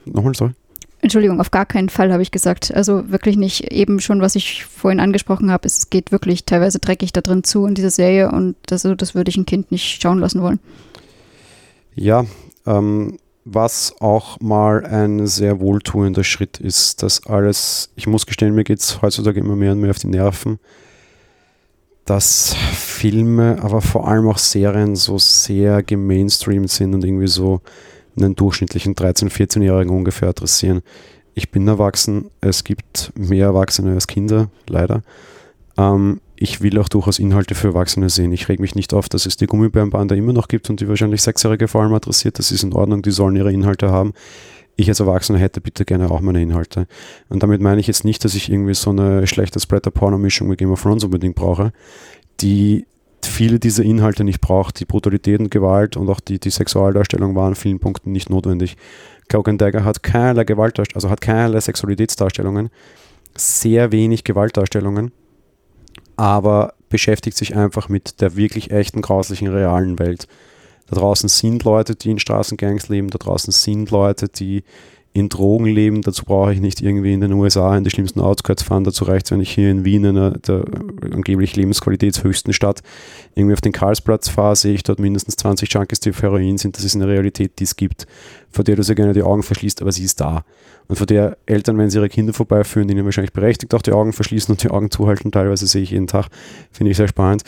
[0.05, 0.53] Nochmal, sorry.
[1.01, 2.73] Entschuldigung, auf gar keinen Fall habe ich gesagt.
[2.73, 5.67] Also wirklich nicht eben schon, was ich vorhin angesprochen habe.
[5.67, 9.29] Es geht wirklich teilweise dreckig da drin zu in dieser Serie und das, das würde
[9.29, 10.61] ich ein Kind nicht schauen lassen wollen.
[11.97, 12.25] Ja,
[12.67, 18.63] ähm, was auch mal ein sehr wohltuender Schritt ist, dass alles, ich muss gestehen, mir
[18.65, 20.61] geht es heutzutage immer mehr und mehr auf die Nerven
[22.05, 27.61] dass Filme, aber vor allem auch Serien so sehr gemainstreamt sind und irgendwie so
[28.17, 30.83] einen durchschnittlichen 13-, 14-Jährigen ungefähr adressieren.
[31.35, 35.03] Ich bin erwachsen, es gibt mehr Erwachsene als Kinder, leider.
[35.79, 38.33] Ähm, ich will auch durchaus Inhalte für Erwachsene sehen.
[38.33, 41.23] Ich reg mich nicht auf, dass es die Gummibärenbande immer noch gibt und die wahrscheinlich
[41.23, 42.39] Sechsjährige vor allem adressiert.
[42.39, 44.13] Das ist in Ordnung, die sollen ihre Inhalte haben
[44.77, 46.87] ich als Erwachsener hätte bitte gerne auch meine Inhalte.
[47.29, 50.73] Und damit meine ich jetzt nicht, dass ich irgendwie so eine schlechte Splatter-Porno-Mischung mit Game
[50.73, 51.73] of Thrones unbedingt brauche,
[52.41, 52.87] die
[53.25, 54.81] viele dieser Inhalte nicht braucht.
[54.81, 58.77] Die Brutalität und Gewalt und auch die, die Sexualdarstellung waren in vielen Punkten nicht notwendig.
[59.29, 62.71] Cloak Dagger hat keinerlei Gewaltdarstellungen, also hat keinerlei Sexualitätsdarstellungen,
[63.35, 65.13] sehr wenig Gewaltdarstellungen,
[66.17, 70.29] aber beschäftigt sich einfach mit der wirklich echten, grauslichen, realen Welt.
[70.93, 74.63] Da draußen sind Leute, die in Straßengangs leben, da draußen sind Leute, die
[75.15, 76.03] in Drogen leben.
[76.03, 78.85] Dazu brauche ich nicht irgendwie in den USA in die schlimmsten Outskirts fahren.
[78.85, 80.65] Dazu reicht es, wenn ich hier in Wien, in einer der
[81.11, 82.83] angeblich lebensqualitätshöchsten Stadt,
[83.35, 86.77] irgendwie auf den Karlsplatz fahre, sehe ich dort mindestens 20 Junkies, die auf Heroin sind.
[86.77, 88.07] Das ist eine Realität, die es gibt,
[88.51, 90.45] vor der du sehr gerne die Augen verschließt, aber sie ist da.
[90.89, 94.13] Und vor der Eltern, wenn sie ihre Kinder vorbeiführen, ihnen wahrscheinlich berechtigt auch die Augen
[94.13, 96.29] verschließen und die Augen zuhalten, teilweise sehe ich jeden Tag,
[96.71, 97.45] finde ich sehr spannend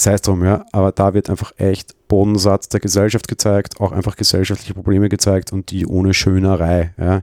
[0.00, 4.16] sei es drum, ja, aber da wird einfach echt Bodensatz der Gesellschaft gezeigt, auch einfach
[4.16, 7.22] gesellschaftliche Probleme gezeigt und die ohne Schönerei, ja.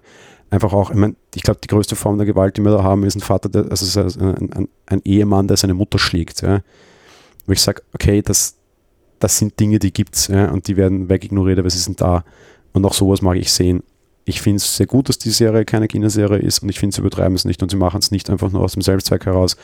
[0.51, 3.03] Einfach auch, ich meine, ich glaube, die größte Form der Gewalt, die wir da haben,
[3.03, 6.61] ist ein Vater, der, also ein, ein, ein Ehemann, der seine Mutter schlägt, ja.
[7.47, 8.55] Wo ich sage, okay, das,
[9.19, 12.25] das sind Dinge, die gibt's, ja, und die werden wegignoriert, aber sie sind da.
[12.73, 13.83] Und auch sowas mag ich sehen.
[14.25, 17.01] Ich finde es sehr gut, dass die Serie keine Kinderserie ist und ich finde, sie
[17.01, 19.55] übertreiben es nicht und sie machen es nicht einfach nur aus dem Selbstzweck heraus,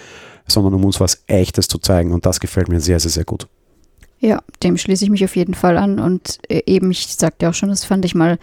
[0.47, 2.11] sondern um uns was Echtes zu zeigen.
[2.11, 3.47] Und das gefällt mir sehr, sehr, sehr gut.
[4.19, 5.99] Ja, dem schließe ich mich auf jeden Fall an.
[5.99, 8.37] Und äh, eben, ich sagte ja auch schon, das fand ich mal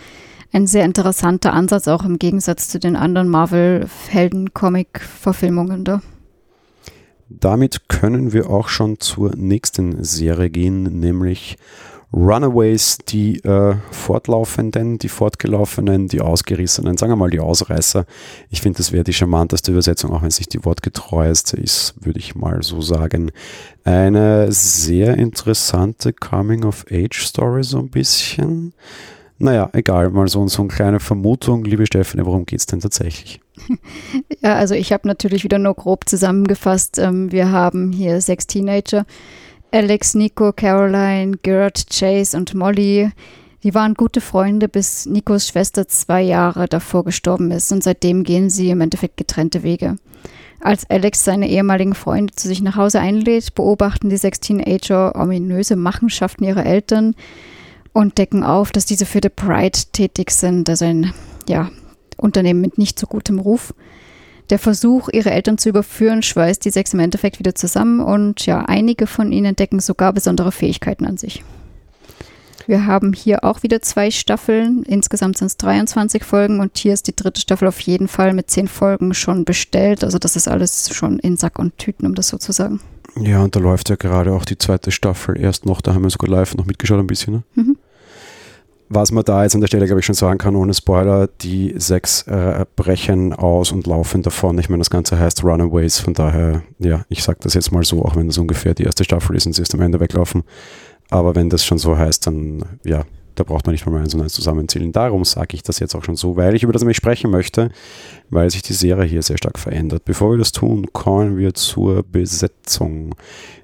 [0.53, 6.01] ein sehr interessanter Ansatz, auch im Gegensatz zu den anderen Marvel-Helden-Comic-Verfilmungen da.
[7.29, 11.59] Damit können wir auch schon zur nächsten Serie gehen, nämlich
[12.13, 18.07] Runaways, die äh, Fortlaufenden, die Fortgelaufenen, die Ausgerissenen, sagen wir mal die Ausreißer.
[18.49, 22.19] Ich finde, das wäre die charmanteste Übersetzung, auch wenn es nicht die wortgetreueste ist, würde
[22.19, 23.31] ich mal so sagen.
[23.85, 28.73] Eine sehr interessante Coming-of-Age-Story, so ein bisschen.
[29.41, 31.65] Naja, egal, mal so, so eine kleine Vermutung.
[31.65, 33.41] Liebe Stephanie, worum geht es denn tatsächlich?
[34.41, 36.99] Ja, also ich habe natürlich wieder nur grob zusammengefasst.
[36.99, 39.05] Ähm, wir haben hier sechs Teenager
[39.71, 43.11] Alex, Nico, Caroline, Gert, Chase und Molly
[43.63, 48.49] Die waren gute Freunde, bis Nikos Schwester zwei Jahre davor gestorben ist und seitdem gehen
[48.49, 49.97] sie im Endeffekt getrennte Wege.
[50.61, 55.77] Als Alex seine ehemaligen Freunde zu sich nach Hause einlädt, beobachten die sechs Teenager ominöse
[55.77, 57.15] Machenschaften ihrer Eltern
[57.93, 61.13] und decken auf, dass diese für The Pride tätig sind, also ein
[61.49, 61.71] ja,
[62.17, 63.75] Unternehmen mit nicht so gutem Ruf.
[64.51, 68.61] Der Versuch, ihre Eltern zu überführen, schweißt die sechs im Endeffekt wieder zusammen und ja,
[68.61, 71.45] einige von ihnen entdecken sogar besondere Fähigkeiten an sich.
[72.69, 74.83] Wir haben hier auch wieder zwei Staffeln.
[74.83, 78.51] Insgesamt sind es 23 Folgen und hier ist die dritte Staffel auf jeden Fall mit
[78.51, 80.05] zehn Folgen schon bestellt.
[80.05, 82.81] Also das ist alles schon in Sack und Tüten, um das so zu sagen.
[83.19, 85.81] Ja, und da läuft ja gerade auch die zweite Staffel erst noch.
[85.81, 87.37] Da haben wir sogar live noch mitgeschaut ein bisschen.
[87.37, 87.43] Ne?
[87.55, 87.78] Mhm.
[88.91, 91.75] Was man da jetzt an der Stelle, glaube ich, schon sagen kann, ohne Spoiler, die
[91.77, 94.59] sechs äh, brechen aus und laufen davon.
[94.59, 98.03] Ich meine, das Ganze heißt Runaways, von daher, ja, ich sage das jetzt mal so,
[98.03, 100.43] auch wenn das ungefähr die erste Staffel ist und sie ist am Ende weglaufen.
[101.11, 103.05] Aber wenn das schon so heißt, dann ja,
[103.39, 104.91] da braucht man nicht mal eins und eins zusammenzählen.
[104.91, 107.71] Darum sage ich das jetzt auch schon so, weil ich über das nämlich sprechen möchte,
[108.31, 110.05] weil sich die Serie hier sehr stark verändert.
[110.05, 113.15] Bevor wir das tun, kommen wir zur Besetzung.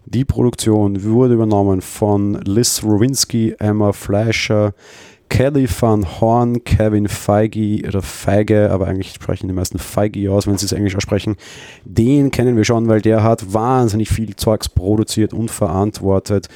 [0.06, 4.74] Die Produktion wurde übernommen von Liz Rowinski, Emma Fleischer,
[5.28, 10.58] Kelly Van Horn, Kevin Feige oder Feige, aber eigentlich sprechen die meisten Feige aus, wenn
[10.58, 11.34] sie es Englisch aussprechen.
[11.84, 16.48] Den kennen wir schon, weil der hat wahnsinnig viel Zeugs produziert und verantwortet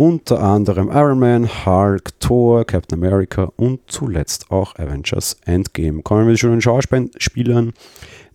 [0.00, 6.00] unter anderem Iron Man, Hulk, Thor, Captain America und zuletzt auch Avengers Endgame.
[6.00, 7.74] Kommen wir schon den Schauspielern,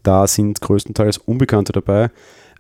[0.03, 2.11] da sind größtenteils Unbekannte dabei.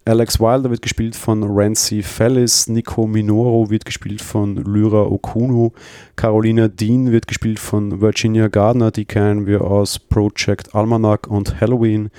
[0.05, 5.73] Alex Wilder wird gespielt von Rancy Fellis, Nico Minoro wird gespielt von Lyra Okuno,
[6.15, 12.09] Carolina Dean wird gespielt von Virginia Gardner, die kennen wir aus Project Almanac und Halloween.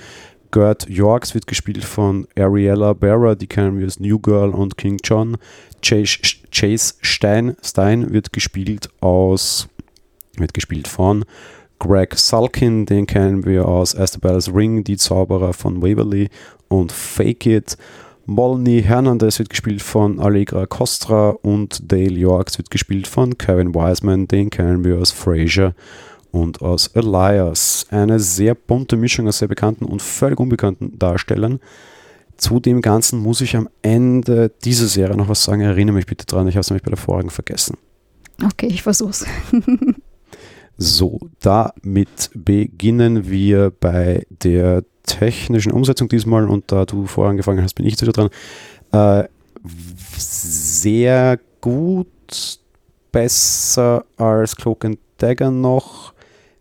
[0.51, 4.97] Gerd Yorks wird gespielt von Ariella Barra, die kennen wir als New Girl und King
[5.03, 5.37] John.
[5.81, 9.67] Chase, Chase Stein, Stein wird gespielt aus,
[10.37, 11.25] wird gespielt von
[11.79, 16.29] Greg Sulkin, den kennen wir aus Astabel's Ring, die Zauberer von Waverly
[16.67, 17.77] und Fake It.
[18.25, 24.27] Molly Hernandez wird gespielt von Allegra Costra und Dale Yorks wird gespielt von Kevin Wiseman,
[24.27, 25.75] den kennen wir aus Frasier
[26.31, 27.85] und aus Elias.
[27.89, 31.59] Eine sehr bunte Mischung aus sehr bekannten und völlig unbekannten Darstellern
[32.37, 35.61] zu dem Ganzen muss ich am Ende dieser Serie noch was sagen.
[35.61, 37.77] Erinnere mich bitte dran, ich habe es nämlich bei der vorigen vergessen.
[38.43, 39.25] Okay, ich versuch's.
[40.77, 47.73] so, damit beginnen wir bei der technischen Umsetzung diesmal und da du vorher angefangen hast,
[47.73, 48.29] bin ich jetzt wieder dran.
[48.91, 49.27] Äh,
[50.17, 52.59] sehr gut,
[53.11, 56.13] besser als Cloak and Dagger noch,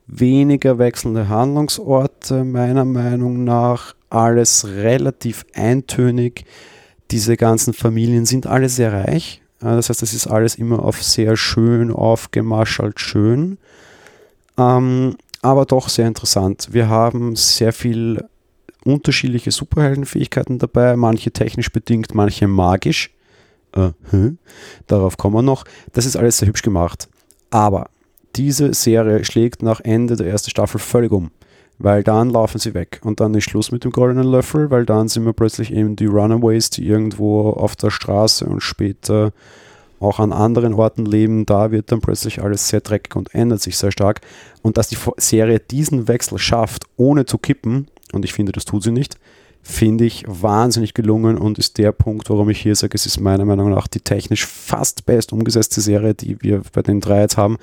[0.06, 6.44] weniger wechselnde Handlungsorte meiner Meinung nach, alles relativ eintönig.
[7.10, 9.42] Diese ganzen Familien sind alle sehr reich.
[9.60, 13.58] Das heißt, das ist alles immer auf sehr schön aufgemaschelt schön.
[14.58, 16.68] Ähm, aber doch sehr interessant.
[16.72, 18.24] Wir haben sehr viel
[18.84, 23.10] unterschiedliche Superheldenfähigkeiten dabei, manche technisch bedingt, manche magisch.
[23.72, 24.38] Äh, hm?
[24.86, 25.64] Darauf kommen wir noch.
[25.92, 27.08] Das ist alles sehr hübsch gemacht.
[27.50, 27.88] Aber
[28.36, 31.30] diese Serie schlägt nach Ende der ersten Staffel völlig um
[31.78, 35.08] weil dann laufen sie weg und dann ist Schluss mit dem goldenen Löffel, weil dann
[35.08, 39.32] sind wir plötzlich eben die Runaways, die irgendwo auf der Straße und später
[40.00, 41.46] auch an anderen Orten leben.
[41.46, 44.20] Da wird dann plötzlich alles sehr dreckig und ändert sich sehr stark.
[44.62, 48.82] Und dass die Serie diesen Wechsel schafft, ohne zu kippen, und ich finde, das tut
[48.82, 49.18] sie nicht,
[49.62, 53.44] finde ich wahnsinnig gelungen und ist der Punkt, warum ich hier sage, es ist meiner
[53.44, 57.58] Meinung nach die technisch fast best umgesetzte Serie, die wir bei den drei jetzt haben.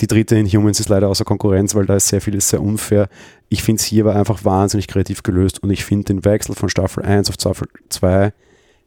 [0.00, 3.08] Die dritte in Humans ist leider außer Konkurrenz, weil da ist sehr vieles sehr unfair.
[3.50, 6.70] Ich finde es hier war einfach wahnsinnig kreativ gelöst und ich finde den Wechsel von
[6.70, 8.32] Staffel 1 auf Staffel 2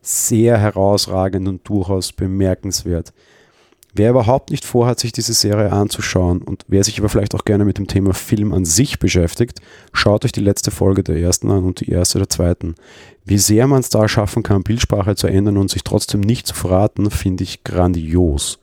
[0.02, 3.13] sehr herausragend und durchaus bemerkenswert.
[3.95, 7.63] Wer überhaupt nicht vorhat, sich diese Serie anzuschauen und wer sich aber vielleicht auch gerne
[7.63, 9.60] mit dem Thema Film an sich beschäftigt,
[9.93, 12.73] schaut euch die letzte Folge der ersten an und die erste der zweiten.
[13.23, 16.56] Wie sehr man es da schaffen kann, Bildsprache zu ändern und sich trotzdem nicht zu
[16.56, 18.62] verraten, finde ich grandios.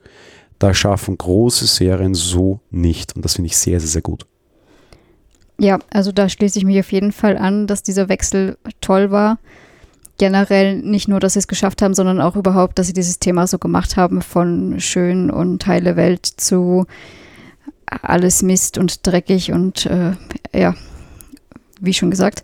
[0.61, 3.15] Da schaffen große Serien so nicht.
[3.15, 4.27] Und das finde ich sehr, sehr, sehr gut.
[5.59, 9.39] Ja, also da schließe ich mich auf jeden Fall an, dass dieser Wechsel toll war.
[10.19, 13.47] Generell nicht nur, dass sie es geschafft haben, sondern auch überhaupt, dass sie dieses Thema
[13.47, 16.85] so gemacht haben, von schön und heile Welt zu
[17.87, 20.11] alles Mist und dreckig und äh,
[20.53, 20.75] ja,
[21.79, 22.43] wie schon gesagt.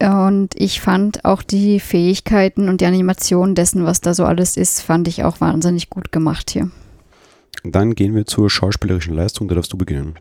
[0.00, 4.80] Und ich fand auch die Fähigkeiten und die Animation dessen, was da so alles ist,
[4.80, 6.70] fand ich auch wahnsinnig gut gemacht hier.
[7.64, 10.18] Dann gehen wir zur schauspielerischen Leistung, da darfst du beginnen.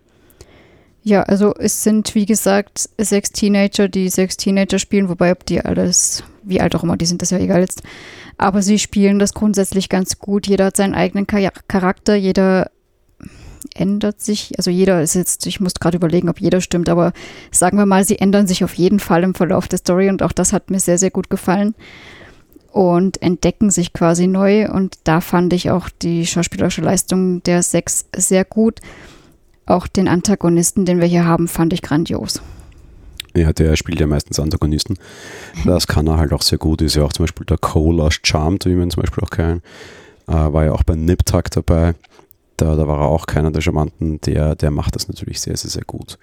[1.04, 5.62] Ja, also es sind wie gesagt sechs Teenager, die sechs Teenager spielen, wobei ob die
[5.62, 7.82] alles, wie alt auch immer die sind, das ja egal jetzt.
[8.38, 10.48] Aber sie spielen das grundsätzlich ganz gut.
[10.48, 12.72] Jeder hat seinen eigenen Charakter, jeder
[13.74, 17.14] ändert sich, also jeder ist jetzt, ich muss gerade überlegen, ob jeder stimmt, aber
[17.52, 20.32] sagen wir mal, sie ändern sich auf jeden Fall im Verlauf der Story und auch
[20.32, 21.74] das hat mir sehr, sehr gut gefallen
[22.78, 28.06] und entdecken sich quasi neu und da fand ich auch die schauspielerische Leistung der sechs
[28.16, 28.82] sehr gut.
[29.66, 32.40] Auch den Antagonisten, den wir hier haben, fand ich grandios.
[33.36, 35.00] Ja, der spielt ja meistens Antagonisten.
[35.66, 36.84] Das kann er halt auch sehr gut.
[36.84, 39.64] Ist ja auch zum Beispiel der Cole aus Charmed, wie man zum Beispiel auch kennen.
[40.28, 41.96] Äh, war ja auch bei Nip Tuck dabei.
[42.58, 44.22] Da, da war er auch keiner der Charmanten.
[44.22, 46.20] Der, der macht das natürlich sehr, sehr, sehr gut.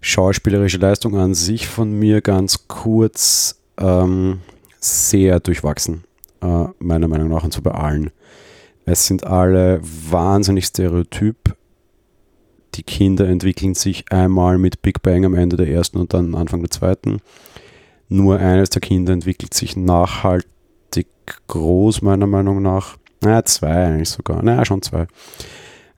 [0.00, 4.40] Schauspielerische Leistung an sich von mir ganz kurz ähm,
[4.88, 6.04] sehr durchwachsen,
[6.42, 8.10] äh, meiner Meinung nach, und so bei allen.
[8.84, 11.54] Es sind alle wahnsinnig stereotyp.
[12.74, 16.60] Die Kinder entwickeln sich einmal mit Big Bang am Ende der ersten und dann Anfang
[16.60, 17.18] der zweiten.
[18.08, 21.08] Nur eines der Kinder entwickelt sich nachhaltig
[21.48, 22.96] groß, meiner Meinung nach.
[23.20, 24.42] Naja, zwei eigentlich sogar.
[24.42, 25.06] Naja, schon zwei.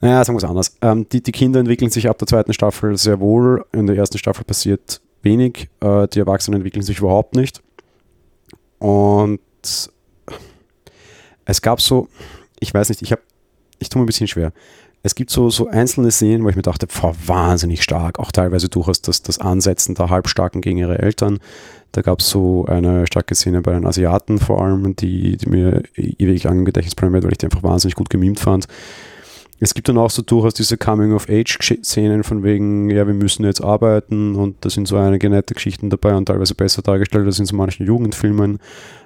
[0.00, 0.76] Naja, sagen wir es anders.
[0.80, 3.64] Ähm, die, die Kinder entwickeln sich ab der zweiten Staffel sehr wohl.
[3.72, 5.68] In der ersten Staffel passiert wenig.
[5.80, 7.62] Äh, die Erwachsenen entwickeln sich überhaupt nicht.
[8.80, 9.40] Und
[11.44, 12.08] es gab so,
[12.58, 13.22] ich weiß nicht, ich habe,
[13.78, 14.52] ich tue mir ein bisschen schwer.
[15.02, 18.18] Es gibt so, so einzelne Szenen, wo ich mir dachte, boah, wahnsinnig stark.
[18.18, 21.38] Auch teilweise durchaus das, das Ansetzen der Halbstarken gegen ihre Eltern.
[21.92, 25.82] Da gab es so eine starke Szene bei den Asiaten vor allem, die, die mir
[25.96, 28.66] ewig lang im Gedächtnis bleiben wird, weil ich die einfach wahnsinnig gut gemimt fand.
[29.62, 34.34] Es gibt dann auch so durchaus diese Coming-of-Age-Szenen von wegen, ja, wir müssen jetzt arbeiten
[34.34, 37.54] und da sind so einige nette Geschichten dabei und teilweise besser dargestellt als in so
[37.54, 38.58] manchen Jugendfilmen.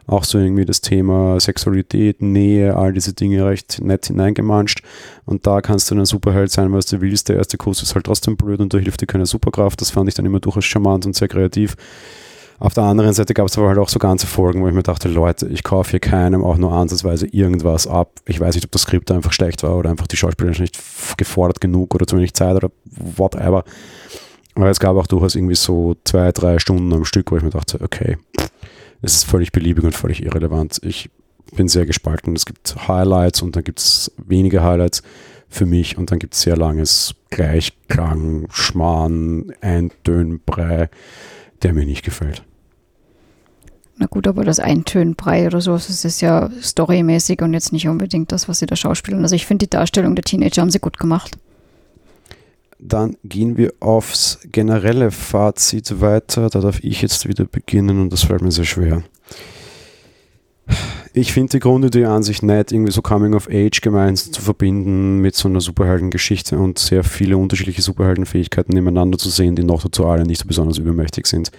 [0.07, 4.83] Auch so irgendwie das Thema Sexualität, Nähe, all diese Dinge recht nett hineingemanscht.
[5.25, 7.31] Und da kannst du dann Superheld sein, was du willst.
[7.31, 9.81] Der erste Kurs ist halt trotzdem blöd und da hilft dir keine Superkraft.
[9.81, 11.75] Das fand ich dann immer durchaus charmant und sehr kreativ.
[12.65, 14.83] Auf der anderen Seite gab es aber halt auch so ganze Folgen, wo ich mir
[14.83, 18.23] dachte, Leute, ich kaufe hier keinem auch nur ansatzweise irgendwas ab.
[18.25, 20.79] Ich weiß nicht, ob das Skript einfach schlecht war oder einfach die Schauspieler nicht
[21.19, 23.65] gefordert genug oder zu wenig Zeit oder whatever.
[24.55, 27.51] Aber es gab auch durchaus irgendwie so zwei, drei Stunden am Stück, wo ich mir
[27.51, 28.17] dachte, okay,
[29.03, 30.81] es ist völlig beliebig und völlig irrelevant.
[30.85, 31.11] Ich
[31.55, 32.35] bin sehr gespalten.
[32.35, 35.03] Es gibt Highlights und dann gibt es wenige Highlights
[35.51, 40.89] für mich und dann gibt es sehr langes Gleichklang, Schmarrn, Eintönbrei
[41.65, 42.45] der mir nicht gefällt.
[43.97, 48.33] Na gut, aber das Eintönbrei oder sowas, das ist ja storymäßig und jetzt nicht unbedingt
[48.33, 49.23] das, was sie da schauspielen.
[49.23, 51.39] Also ich finde die Darstellung der Teenager haben sie gut gemacht.
[52.81, 56.51] Dann gehen wir aufs generelle Fazit weiter.
[56.51, 59.05] Da darf ich jetzt wieder beginnen und das fällt mir sehr schwer.
[61.13, 65.21] Ich finde die Grundidee an sich nett, irgendwie so Coming of Age gemeinsam zu verbinden
[65.21, 70.07] mit so einer Superheldengeschichte und sehr viele unterschiedliche Superheldenfähigkeiten nebeneinander zu sehen, die noch dazu
[70.07, 71.53] alle nicht so besonders übermächtig sind.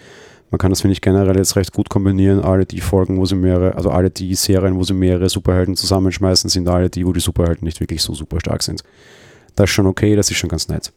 [0.52, 2.40] Man kann das, finde ich, generell jetzt recht gut kombinieren.
[2.40, 6.50] Alle die Folgen, wo sie mehrere, also alle die Serien, wo sie mehrere Superhelden zusammenschmeißen,
[6.50, 8.84] sind alle die, wo die Superhelden nicht wirklich so super stark sind.
[9.56, 10.92] Das ist schon okay, das ist schon ganz nett.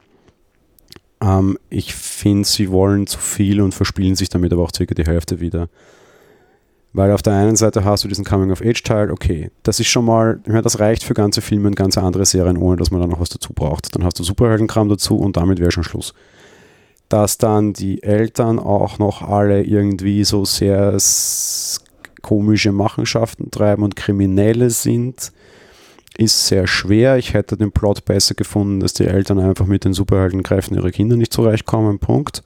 [1.21, 5.05] Ähm, ich finde, sie wollen zu viel und verspielen sich damit aber auch circa die
[5.05, 5.69] Hälfte wieder.
[6.93, 10.49] Weil auf der einen Seite hast du diesen Coming-of-Age-Teil, okay, das ist schon mal, ich
[10.49, 13.21] meine, das reicht für ganze Filme und ganze andere Serien, ohne dass man da noch
[13.21, 13.95] was dazu braucht.
[13.95, 16.15] Dann hast du Superheldenkram dazu und damit wäre schon Schluss.
[17.09, 20.97] Dass dann die Eltern auch noch alle irgendwie so sehr
[22.21, 25.33] komische Machenschaften treiben und Kriminelle sind,
[26.19, 27.17] ist sehr schwer.
[27.17, 31.17] Ich hätte den Plot besser gefunden, dass die Eltern einfach mit den Superheldenkräften ihrer Kinder
[31.17, 31.99] nicht zurechtkommen.
[31.99, 32.43] Punkt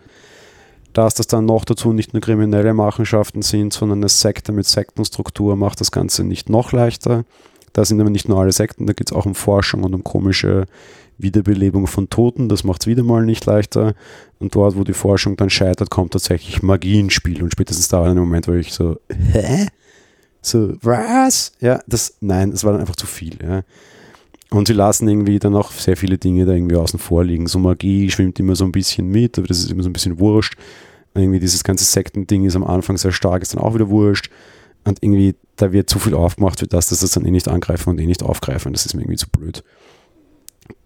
[0.93, 5.57] dass das dann noch dazu nicht nur kriminelle Machenschaften sind, sondern eine Sekte mit Sektenstruktur
[5.57, 7.25] macht das Ganze nicht noch leichter.
[7.73, 10.05] Da sind aber nicht nur alle Sekten, da geht es auch um Forschung und um
[10.05, 10.67] komische
[11.19, 12.49] Wiederbelebung von Toten.
[12.49, 13.95] Das macht es wieder mal nicht leichter.
[14.39, 17.43] Und dort, wo die Forschung dann scheitert, kommt tatsächlich Magie ins Spiel.
[17.43, 18.99] Und spätestens da war ein Moment, wo ich so,
[19.33, 19.67] hä?
[20.41, 21.53] So, was?
[21.61, 23.39] Ja, das, nein, das war dann einfach zu viel.
[23.43, 23.63] Ja.
[24.51, 27.47] Und sie lassen irgendwie dann auch sehr viele Dinge da irgendwie außen vor liegen.
[27.47, 30.19] So Magie schwimmt immer so ein bisschen mit, aber das ist immer so ein bisschen
[30.19, 30.57] wurscht.
[31.15, 34.31] irgendwie dieses ganze Sektending ist am Anfang sehr stark, ist dann auch wieder wurscht.
[34.85, 37.91] Und irgendwie, da wird zu viel aufgemacht für das, dass das dann eh nicht angreifen
[37.91, 38.73] und eh nicht aufgreifen.
[38.73, 39.63] Das ist mir irgendwie zu blöd.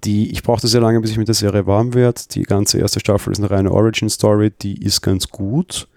[0.05, 2.21] Die, ich brauchte sehr lange, bis ich mit der Serie warm werde.
[2.33, 5.89] Die ganze erste Staffel ist eine reine Origin-Story, die ist ganz gut.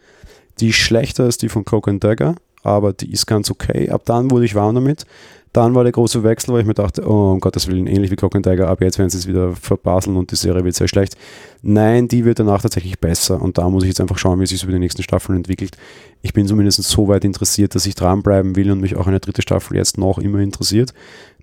[0.59, 3.89] Die ist schlechter als die von Cloak and Dagger, aber die ist ganz okay.
[3.89, 5.05] Ab dann wurde ich warm damit.
[5.51, 8.15] Dann war der große Wechsel, weil ich mir dachte, oh, um Gottes Willen, ähnlich wie
[8.15, 11.17] Tiger, ab jetzt werden sie es wieder verbaseln und die Serie wird sehr schlecht.
[11.63, 14.51] Nein, die wird danach tatsächlich besser und da muss ich jetzt einfach schauen, wie es
[14.51, 15.75] sich über die nächsten Staffeln entwickelt.
[16.21, 19.41] Ich bin zumindest so weit interessiert, dass ich dranbleiben will und mich auch eine dritte
[19.41, 20.93] Staffel jetzt noch immer interessiert.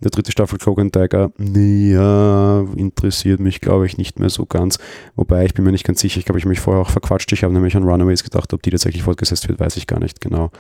[0.01, 4.79] Der dritte Staffel Tiger, ja, interessiert mich, glaube ich, nicht mehr so ganz.
[5.17, 7.33] Wobei, ich bin mir nicht ganz sicher, ich glaube, ich habe mich vorher auch verquatscht.
[7.33, 10.21] Ich habe nämlich an Runaways gedacht, ob die tatsächlich fortgesetzt wird, weiß ich gar nicht
[10.21, 10.51] genau.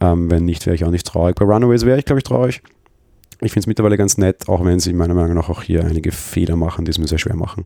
[0.00, 1.36] Ähm, wenn nicht, wäre ich auch nicht traurig.
[1.36, 2.62] Bei Runaways wäre ich, glaube ich, traurig.
[3.42, 6.12] Ich finde es mittlerweile ganz nett, auch wenn sie meiner Meinung nach auch hier einige
[6.12, 7.64] Fehler machen, die es mir sehr schwer machen.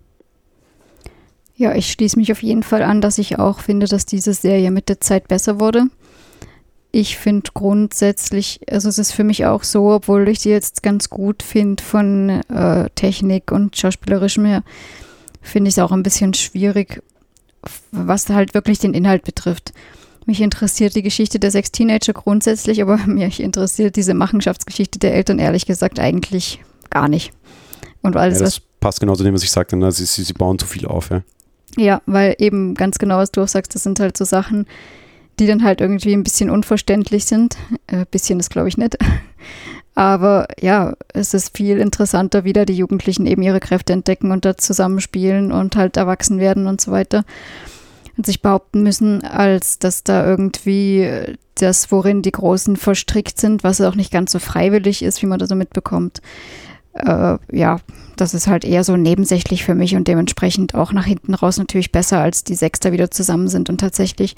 [1.56, 4.70] Ja, ich schließe mich auf jeden Fall an, dass ich auch finde, dass diese Serie
[4.70, 5.84] mit der Zeit besser wurde.
[6.90, 11.10] Ich finde grundsätzlich, also es ist für mich auch so, obwohl ich die jetzt ganz
[11.10, 14.62] gut finde von äh, Technik und schauspielerischem her,
[15.42, 17.02] finde ich es auch ein bisschen schwierig,
[17.90, 19.72] was halt wirklich den Inhalt betrifft.
[20.26, 25.38] Mich interessiert die Geschichte der sechs Teenager grundsätzlich, aber mich interessiert diese Machenschaftsgeschichte der Eltern
[25.38, 27.32] ehrlich gesagt eigentlich gar nicht.
[28.02, 29.90] Und alles, ja, das passt genau zu dem, was ich sagte, ne?
[29.92, 31.10] sie, sie, sie bauen zu viel auf.
[31.10, 31.22] Ja?
[31.76, 34.66] ja, weil eben ganz genau, was du auch sagst, das sind halt so Sachen,
[35.38, 37.56] die dann halt irgendwie ein bisschen unverständlich sind.
[37.86, 38.96] Ein äh, bisschen ist, glaube ich, nicht.
[39.96, 44.44] Aber ja, es ist viel interessanter, wie da die Jugendlichen eben ihre Kräfte entdecken und
[44.44, 47.24] da zusammenspielen und halt erwachsen werden und so weiter
[48.16, 53.80] und sich behaupten müssen, als dass da irgendwie das, worin die Großen verstrickt sind, was
[53.80, 56.20] auch nicht ganz so freiwillig ist, wie man das so mitbekommt.
[56.94, 57.78] Äh, ja,
[58.16, 61.92] das ist halt eher so nebensächlich für mich und dementsprechend auch nach hinten raus natürlich
[61.92, 64.36] besser, als die Sechster wieder zusammen sind und tatsächlich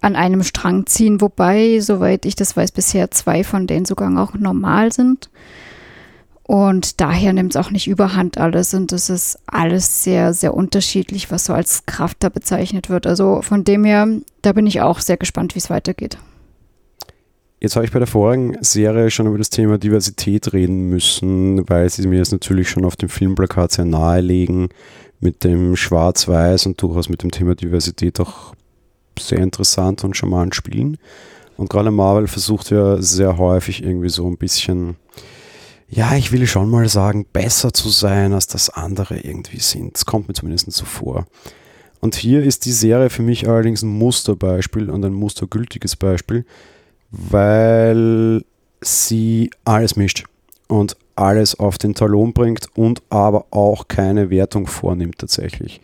[0.00, 4.34] an einem Strang ziehen, wobei, soweit ich das weiß, bisher zwei von denen sogar auch
[4.34, 5.30] normal sind.
[6.48, 11.30] Und daher nimmt es auch nicht überhand alles und es ist alles sehr, sehr unterschiedlich,
[11.30, 13.06] was so als Kraft da bezeichnet wird.
[13.06, 14.08] Also von dem her,
[14.40, 16.16] da bin ich auch sehr gespannt, wie es weitergeht.
[17.60, 21.90] Jetzt habe ich bei der vorigen Serie schon über das Thema Diversität reden müssen, weil
[21.90, 24.70] sie mir jetzt natürlich schon auf dem Filmplakat sehr nahelegen
[25.20, 28.54] mit dem Schwarz-Weiß und durchaus mit dem Thema Diversität auch
[29.18, 30.96] sehr interessant und charmant spielen.
[31.58, 34.96] Und gerade Marvel versucht ja sehr häufig irgendwie so ein bisschen
[35.90, 39.94] ja, ich will schon mal sagen, besser zu sein, als das andere irgendwie sind.
[39.94, 41.26] Das kommt mir zumindest so vor.
[42.00, 46.44] Und hier ist die Serie für mich allerdings ein Musterbeispiel und ein mustergültiges Beispiel,
[47.10, 48.44] weil
[48.82, 50.24] sie alles mischt
[50.68, 55.80] und alles auf den Talon bringt und aber auch keine Wertung vornimmt tatsächlich.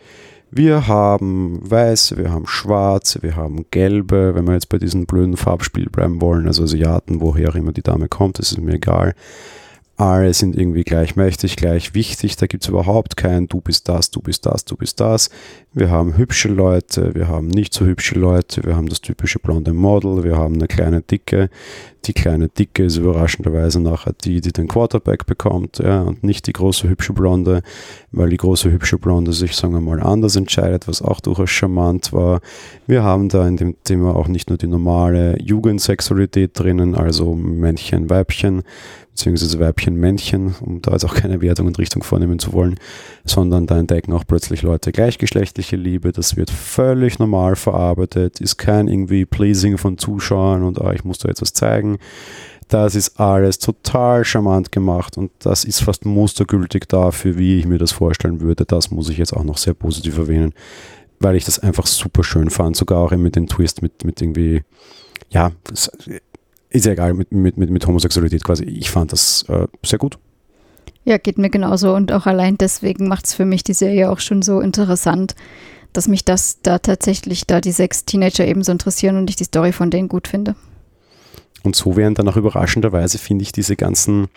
[0.51, 5.35] Wir haben weiße, wir haben schwarze, wir haben gelbe, wenn wir jetzt bei diesem blöden
[5.35, 9.15] Farbspiel bleiben wollen, also Asiaten, woher immer die Dame kommt, das ist mir egal
[9.97, 12.35] alle sind irgendwie gleichmächtig, gleich wichtig.
[12.35, 15.29] Da gibt es überhaupt kein Du bist das, du bist das, du bist das.
[15.73, 19.73] Wir haben hübsche Leute, wir haben nicht so hübsche Leute, wir haben das typische blonde
[19.73, 21.49] Model, wir haben eine kleine Dicke.
[22.05, 26.53] Die kleine Dicke ist überraschenderweise nachher die, die den Quarterback bekommt, ja, und nicht die
[26.53, 27.63] große hübsche Blonde,
[28.11, 32.13] weil die große hübsche Blonde sich, sagen wir mal, anders entscheidet, was auch durchaus charmant
[32.13, 32.41] war.
[32.85, 38.09] Wir haben da in dem Thema auch nicht nur die normale Jugendsexualität drinnen, also Männchen,
[38.09, 38.61] Weibchen,
[39.15, 42.75] beziehungsweise Weibchen, Männchen, um da jetzt auch keine Wertung und Richtung vornehmen zu wollen,
[43.23, 46.11] sondern da entdecken auch plötzlich Leute gleichgeschlechtliche Liebe.
[46.11, 51.19] Das wird völlig normal verarbeitet, ist kein irgendwie Pleasing von Zuschauern und ah, ich muss
[51.19, 51.97] da jetzt was zeigen.
[52.67, 57.77] Das ist alles total charmant gemacht und das ist fast mustergültig dafür, wie ich mir
[57.77, 58.65] das vorstellen würde.
[58.65, 60.53] Das muss ich jetzt auch noch sehr positiv erwähnen,
[61.21, 62.75] weil ich das einfach super schön fand.
[62.75, 64.63] Sogar auch mit dem Twist, mit, mit irgendwie,
[65.29, 65.51] ja,
[66.75, 68.63] ist ja egal mit, mit, mit, mit Homosexualität quasi.
[68.65, 70.17] Ich fand das äh, sehr gut.
[71.03, 74.19] Ja, geht mir genauso und auch allein deswegen macht es für mich die Serie auch
[74.19, 75.35] schon so interessant,
[75.93, 79.71] dass mich das da tatsächlich da die sechs Teenager ebenso interessieren und ich die Story
[79.71, 80.55] von denen gut finde.
[81.63, 84.27] Und so wären dann auch überraschenderweise, finde ich, diese ganzen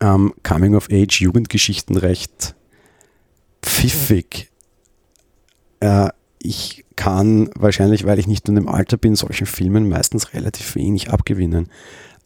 [0.00, 2.54] ähm, Coming-of-Age-Jugendgeschichten recht
[3.62, 4.50] pfiffig.
[5.80, 6.10] Äh,
[6.42, 11.10] ich kann wahrscheinlich, weil ich nicht in dem Alter bin, solchen Filmen meistens relativ wenig
[11.10, 11.68] abgewinnen.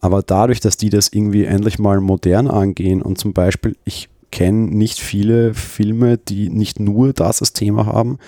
[0.00, 4.74] Aber dadurch, dass die das irgendwie endlich mal modern angehen und zum Beispiel, ich kenne
[4.74, 8.18] nicht viele Filme, die nicht nur das als Thema haben,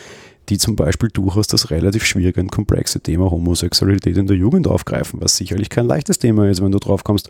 [0.49, 5.21] die zum Beispiel durchaus das relativ schwierige und komplexe Thema Homosexualität in der Jugend aufgreifen,
[5.21, 7.29] was sicherlich kein leichtes Thema ist, wenn du drauf kommst,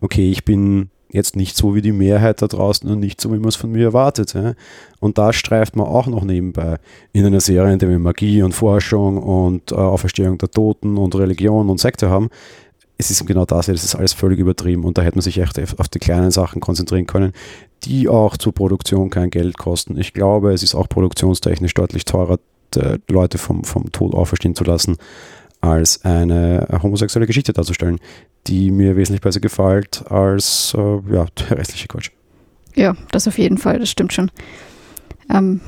[0.00, 3.38] okay, ich bin jetzt nicht so wie die Mehrheit da draußen und nicht so, wie
[3.38, 4.34] man es von mir erwartet.
[4.34, 4.54] Ja?
[5.00, 6.78] Und da streift man auch noch nebenbei
[7.12, 11.14] in einer Serie, in der wir Magie und Forschung und äh, Auferstehung der Toten und
[11.14, 12.30] Religion und Sekte haben.
[12.98, 15.58] Es ist genau das, das ist alles völlig übertrieben und da hätte man sich echt
[15.78, 17.32] auf die kleinen Sachen konzentrieren können,
[17.84, 19.98] die auch zur Produktion kein Geld kosten.
[19.98, 22.38] Ich glaube, es ist auch produktionstechnisch deutlich teurer,
[23.10, 24.96] Leute vom, vom Tod auferstehen zu lassen,
[25.62, 27.98] als eine homosexuelle Geschichte darzustellen,
[28.46, 32.10] die mir wesentlich besser gefällt als äh, ja, der restliche Quatsch.
[32.74, 34.30] Ja, das auf jeden Fall, das stimmt schon.
[35.30, 35.60] Ähm,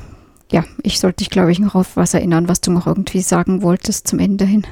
[0.51, 3.61] ja, ich sollte dich, glaube ich, noch auf was erinnern, was du noch irgendwie sagen
[3.61, 4.67] wolltest zum Ende hin.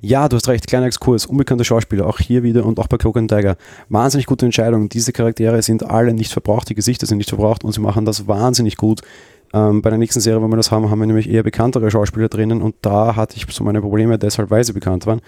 [0.00, 3.16] Ja, du hast recht, kleiner Exkurs, unbekannte Schauspieler, auch hier wieder und auch bei Cloak
[3.28, 3.56] Tiger.
[3.88, 4.88] Wahnsinnig gute Entscheidung.
[4.88, 8.26] Diese Charaktere sind alle nicht verbraucht, die Gesichter sind nicht verbraucht und sie machen das
[8.26, 9.00] wahnsinnig gut.
[9.54, 12.28] Ähm, bei der nächsten Serie, wo wir das haben, haben wir nämlich eher bekanntere Schauspieler
[12.28, 15.20] drinnen und da hatte ich so meine Probleme deshalb, weil sie bekannt waren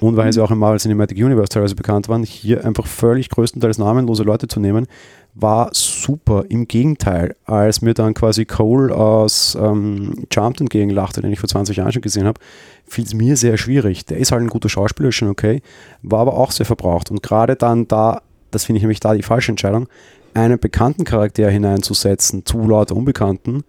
[0.00, 2.22] und weil sie auch im Marvel Cinematic Universe teilweise bekannt waren.
[2.22, 4.86] Hier einfach völlig größtenteils namenlose Leute zu nehmen,
[5.34, 6.44] war super.
[6.48, 11.76] Im Gegenteil, als mir dann quasi Cole aus ähm, Charmed entgegenlachte, den ich vor 20
[11.76, 12.40] Jahren schon gesehen habe,
[12.86, 14.06] fiel es mir sehr schwierig.
[14.06, 15.60] Der ist halt ein guter Schauspieler, ist schon okay,
[16.02, 17.10] war aber auch sehr verbraucht.
[17.10, 18.22] Und gerade dann da,
[18.54, 19.88] das finde ich nämlich da die falsche Entscheidung,
[20.34, 23.64] einen bekannten Charakter hineinzusetzen zu lauter Unbekannten,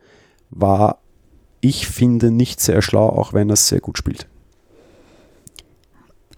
[0.49, 0.99] war,
[1.61, 4.27] ich finde, nicht sehr schlau, auch wenn er es sehr gut spielt.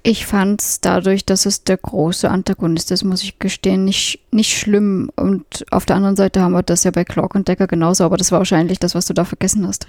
[0.04, 4.58] Ich fand es dadurch, dass es der große Antagonist ist, muss ich gestehen, nicht, nicht
[4.58, 5.12] schlimm.
[5.18, 8.16] Und auf der anderen Seite haben wir das ja bei Clock und Decker genauso, aber
[8.16, 9.88] das war wahrscheinlich das, was du da vergessen hast.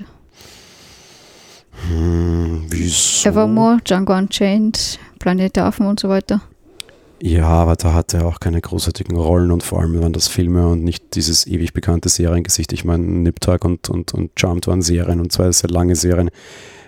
[1.89, 3.29] Hm, wieso?
[3.29, 6.41] Evermore, Django Unchained, Planet der Affen und so weiter.
[7.21, 10.69] Ja, aber da hat er auch keine großartigen Rollen und vor allem waren das Filme
[10.69, 12.73] und nicht dieses ewig bekannte Seriengesicht.
[12.73, 16.31] Ich meine, Nip Tuck und, und, und Charmed waren Serien und zwei sehr lange Serien.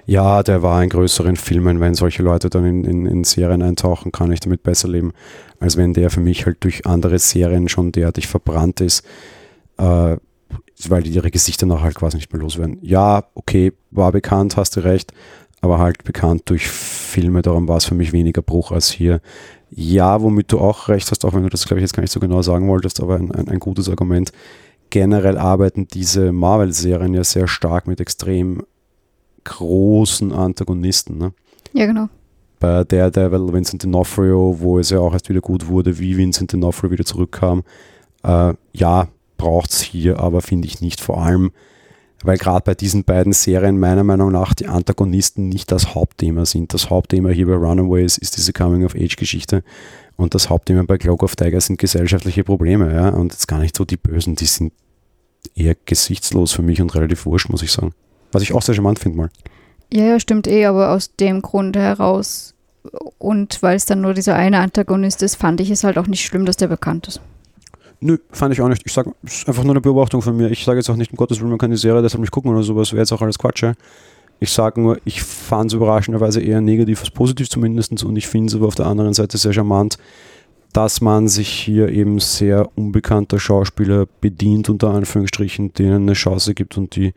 [0.07, 1.81] Ja, der war in größeren Filmen.
[1.81, 5.13] Wenn solche Leute dann in, in, in, Serien eintauchen, kann ich damit besser leben,
[5.59, 9.05] als wenn der für mich halt durch andere Serien schon derartig verbrannt ist,
[9.79, 10.17] äh,
[10.89, 12.79] weil die ihre Gesichter nachher halt quasi nicht mehr loswerden.
[12.83, 15.13] Ja, okay, war bekannt, hast du recht,
[15.61, 19.21] aber halt bekannt durch Filme, darum war es für mich weniger Bruch als hier.
[19.71, 22.13] Ja, womit du auch recht hast, auch wenn du das, glaube ich, jetzt gar nicht
[22.13, 24.33] so genau sagen wolltest, aber ein, ein, ein gutes Argument.
[24.91, 28.65] Generell arbeiten diese Marvel-Serien ja sehr stark mit extrem
[29.45, 31.19] großen Antagonisten.
[31.19, 31.33] Ne?
[31.73, 32.09] Ja, genau.
[32.59, 36.91] Bei Daredevil, Vincent D'Onofrio, wo es ja auch erst wieder gut wurde, wie Vincent D'Onofrio
[36.91, 37.63] wieder zurückkam.
[38.23, 39.09] Äh, ja,
[39.39, 41.01] braucht es hier, aber finde ich nicht.
[41.01, 41.53] Vor allem,
[42.23, 46.75] weil gerade bei diesen beiden Serien meiner Meinung nach die Antagonisten nicht das Hauptthema sind.
[46.75, 49.63] Das Hauptthema hier bei Runaways ist diese Coming-of-Age-Geschichte
[50.17, 52.93] und das Hauptthema bei Cloak of Tiger sind gesellschaftliche Probleme.
[52.93, 53.09] Ja?
[53.09, 54.73] Und jetzt gar nicht so die Bösen, die sind
[55.55, 57.95] eher gesichtslos für mich und relativ wurscht, muss ich sagen.
[58.33, 59.31] Was ich auch sehr charmant finde mal.
[59.93, 62.55] Ja, ja, stimmt eh, aber aus dem Grund heraus
[63.19, 66.25] und weil es dann nur dieser eine Antagonist ist, fand ich es halt auch nicht
[66.25, 67.21] schlimm, dass der bekannt ist.
[68.01, 68.83] Nö, fand ich auch nicht.
[68.87, 70.51] Ich sage, es ist einfach nur eine Beobachtung von mir.
[70.51, 72.51] Ich sage jetzt auch nicht, um Gottes Willen, man kann die Serie deshalb nicht gucken
[72.51, 73.65] oder sowas, wäre jetzt auch alles Quatsch.
[74.43, 78.49] Ich sage nur, ich fand es überraschenderweise eher negativ als positiv zumindest und ich finde
[78.49, 79.99] es aber auf der anderen Seite sehr charmant,
[80.73, 86.79] dass man sich hier eben sehr unbekannter Schauspieler bedient, unter Anführungsstrichen, denen eine Chance gibt
[86.79, 87.13] und die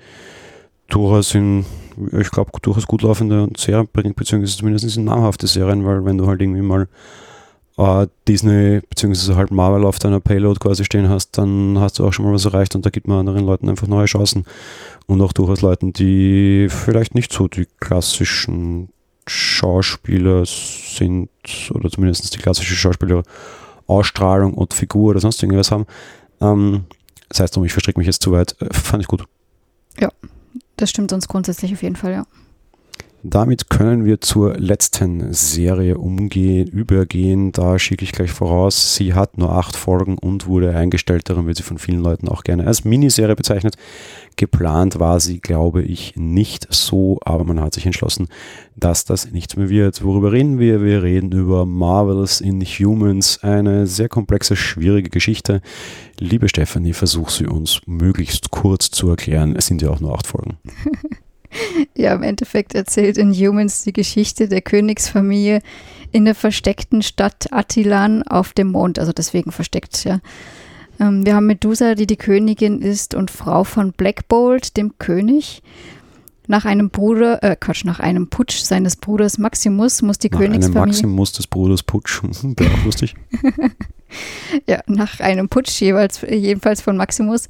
[0.89, 1.65] durchaus in,
[2.11, 6.27] ich glaube, durchaus gut laufende Serien bringt, beziehungsweise zumindest in namhafte Serien, weil wenn du
[6.27, 6.89] halt irgendwie mal
[7.77, 12.13] äh, Disney beziehungsweise halt Marvel auf deiner Payload quasi stehen hast, dann hast du auch
[12.13, 14.45] schon mal was erreicht und da gibt man anderen Leuten einfach neue Chancen.
[15.07, 18.89] Und auch durchaus Leuten, die vielleicht nicht so die klassischen
[19.27, 21.29] Schauspieler sind
[21.71, 25.85] oder zumindest die klassische Schauspielerausstrahlung und Figur oder sonst irgendwas haben.
[26.41, 26.85] Ähm,
[27.29, 28.55] das heißt, ich verstricke mich jetzt zu weit.
[28.61, 29.23] Äh, fand ich gut.
[29.99, 30.09] Ja,
[30.77, 32.25] das stimmt sonst grundsätzlich auf jeden Fall, ja.
[33.25, 37.53] Damit können wir zur letzten Serie umgehen, übergehen.
[37.53, 38.95] Da schicke ich gleich voraus.
[38.95, 41.29] Sie hat nur acht Folgen und wurde eingestellt.
[41.29, 43.77] Darum wird sie von vielen Leuten auch gerne als Miniserie bezeichnet.
[44.35, 48.27] Geplant war sie, glaube ich, nicht so, aber man hat sich entschlossen,
[48.75, 50.03] dass das nichts mehr wird.
[50.03, 50.83] Worüber reden wir?
[50.83, 55.61] Wir reden über Marvels Inhumans, eine sehr komplexe, schwierige Geschichte.
[56.19, 59.55] Liebe Stephanie, versuch sie uns möglichst kurz zu erklären.
[59.55, 60.57] Es sind ja auch nur acht Folgen.
[61.95, 65.61] Ja, im Endeffekt erzählt in Humans die Geschichte der Königsfamilie
[66.11, 70.19] in der versteckten Stadt Attilan auf dem Mond, also deswegen versteckt, ja.
[70.99, 75.63] Ähm, wir haben Medusa, die die Königin ist und Frau von Black Bolt, dem König.
[76.45, 80.73] Nach einem Bruder, äh, Quatsch, nach einem Putsch seines Bruders Maximus muss die nach Königsfamilie.
[80.73, 83.15] Nach einem Maximus des Bruders Putsch, wäre auch lustig.
[84.67, 87.47] ja, nach einem Putsch jeweils, jedenfalls von Maximus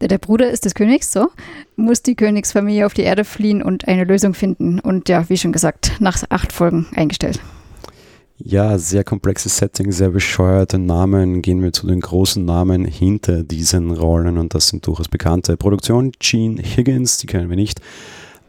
[0.00, 1.28] der Bruder ist des Königs, so,
[1.76, 4.78] muss die Königsfamilie auf die Erde fliehen und eine Lösung finden.
[4.80, 7.40] Und ja, wie schon gesagt, nach acht Folgen eingestellt.
[8.38, 11.40] Ja, sehr komplexes Setting, sehr bescheuerte Namen.
[11.40, 15.56] Gehen wir zu den großen Namen hinter diesen Rollen und das sind durchaus bekannte.
[15.56, 17.80] Produktion Gene Higgins, die kennen wir nicht.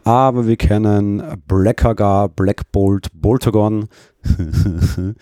[0.03, 3.87] Aber wir kennen Blackagar, Black Bolt, Boltagon,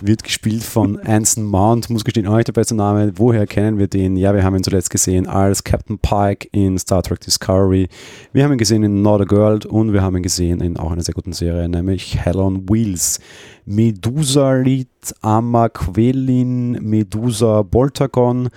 [0.00, 3.12] wird gespielt von Anson Mount, muss gestehen, auch nicht der beste Name.
[3.16, 4.16] Woher kennen wir den?
[4.16, 7.88] Ja, wir haben ihn zuletzt gesehen als Captain Pike in Star Trek Discovery.
[8.32, 10.92] Wir haben ihn gesehen in Not a Girl und wir haben ihn gesehen in auch
[10.92, 13.20] einer sehr guten Serie, nämlich Hell on Wheels.
[13.64, 14.88] Medusalit
[15.20, 18.48] Amaquelin Medusa Boltagon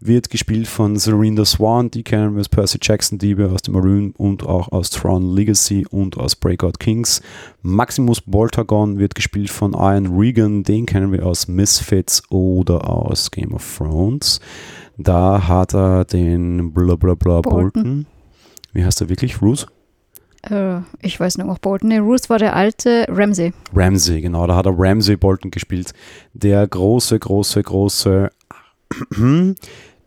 [0.00, 4.12] wird gespielt von Serena Swan, die kennen wir als Percy Jackson Diebe aus dem Maroon
[4.16, 7.22] und auch aus Tron Legacy und aus Breakout Kings.
[7.62, 13.54] Maximus Boltagon wird gespielt von Ian Regan, den kennen wir aus Misfits oder aus Game
[13.54, 14.40] of Thrones.
[14.98, 17.72] Da hat er den Blablabla Bolton.
[17.72, 18.06] Bolton.
[18.72, 19.38] Wie heißt er wirklich?
[19.38, 19.66] Bruce?
[20.42, 21.88] Äh, ich weiß noch, Bolton.
[21.88, 23.52] Nee, Bruce war der alte Ramsey.
[23.74, 24.46] Ramsey, genau.
[24.46, 25.92] Da hat er Ramsey Bolton gespielt.
[26.32, 28.30] Der große, große, große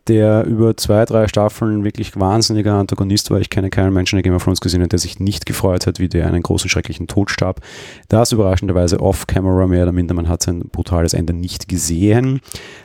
[0.08, 3.40] der über zwei, drei Staffeln wirklich wahnsinniger Antagonist war.
[3.40, 5.98] Ich kenne keinen Menschen, der Game of Thrones gesehen hat, der sich nicht gefreut hat,
[5.98, 7.60] wie der einen großen, schrecklichen Tod starb.
[8.08, 10.14] Das überraschenderweise off-camera mehr oder minder.
[10.14, 12.40] Man hat sein brutales Ende nicht gesehen.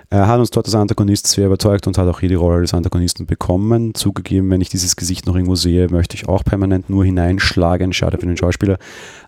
[0.09, 2.73] Er hat uns dort als Antagonist sehr überzeugt und hat auch hier die Rolle des
[2.73, 3.93] Antagonisten bekommen.
[3.93, 7.93] Zugegeben, wenn ich dieses Gesicht noch irgendwo sehe, möchte ich auch permanent nur hineinschlagen.
[7.93, 8.77] Schade für den Schauspieler.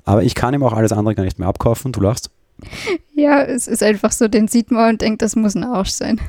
[0.03, 1.91] Aber ich kann ihm auch alles andere gar nicht mehr abkaufen.
[1.91, 2.29] Du lachst?
[3.15, 6.19] Ja, es ist einfach so, den sieht man und denkt, das muss ein Arsch sein.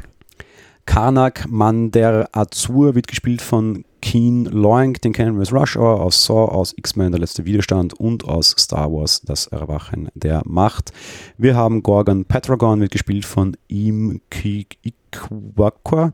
[0.86, 6.24] Karnak Mander Azur wird gespielt von Keen Loing, den kennen wir aus Rush Hour, aus
[6.24, 10.92] Saw, aus X-Men Der letzte Widerstand und aus Star Wars Das Erwachen der Macht.
[11.38, 16.12] Wir haben Gorgon Petragon, wird gespielt von Im Ikwakwa.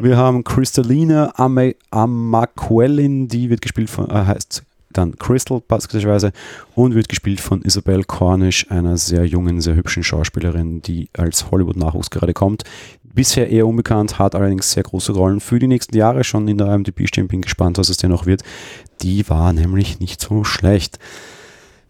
[0.00, 1.32] Wir haben Crystalina
[1.90, 6.32] Amaquellin, die wird gespielt von, äh, heißt dann Crystal passgeweise
[6.74, 12.10] und wird gespielt von Isabel Cornish, einer sehr jungen, sehr hübschen Schauspielerin, die als Hollywood-Nachwuchs
[12.10, 12.64] gerade kommt.
[13.14, 16.72] Bisher eher unbekannt, hat allerdings sehr große Rollen für die nächsten Jahre schon in der
[16.72, 17.28] IMDb stehen.
[17.28, 18.42] Bin gespannt, was es denn noch wird.
[19.02, 20.98] Die war nämlich nicht so schlecht.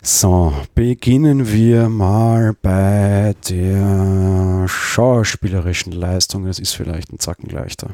[0.03, 6.47] So, beginnen wir mal bei der schauspielerischen Leistung.
[6.47, 7.91] Das ist vielleicht ein Zacken leichter.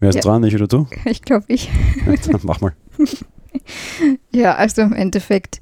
[0.00, 0.22] Wer ist ja.
[0.22, 0.86] dran, ich oder du?
[1.04, 1.70] Ich glaube ich.
[2.06, 2.72] Ja, dann mach mal.
[4.32, 5.60] ja, also im Endeffekt,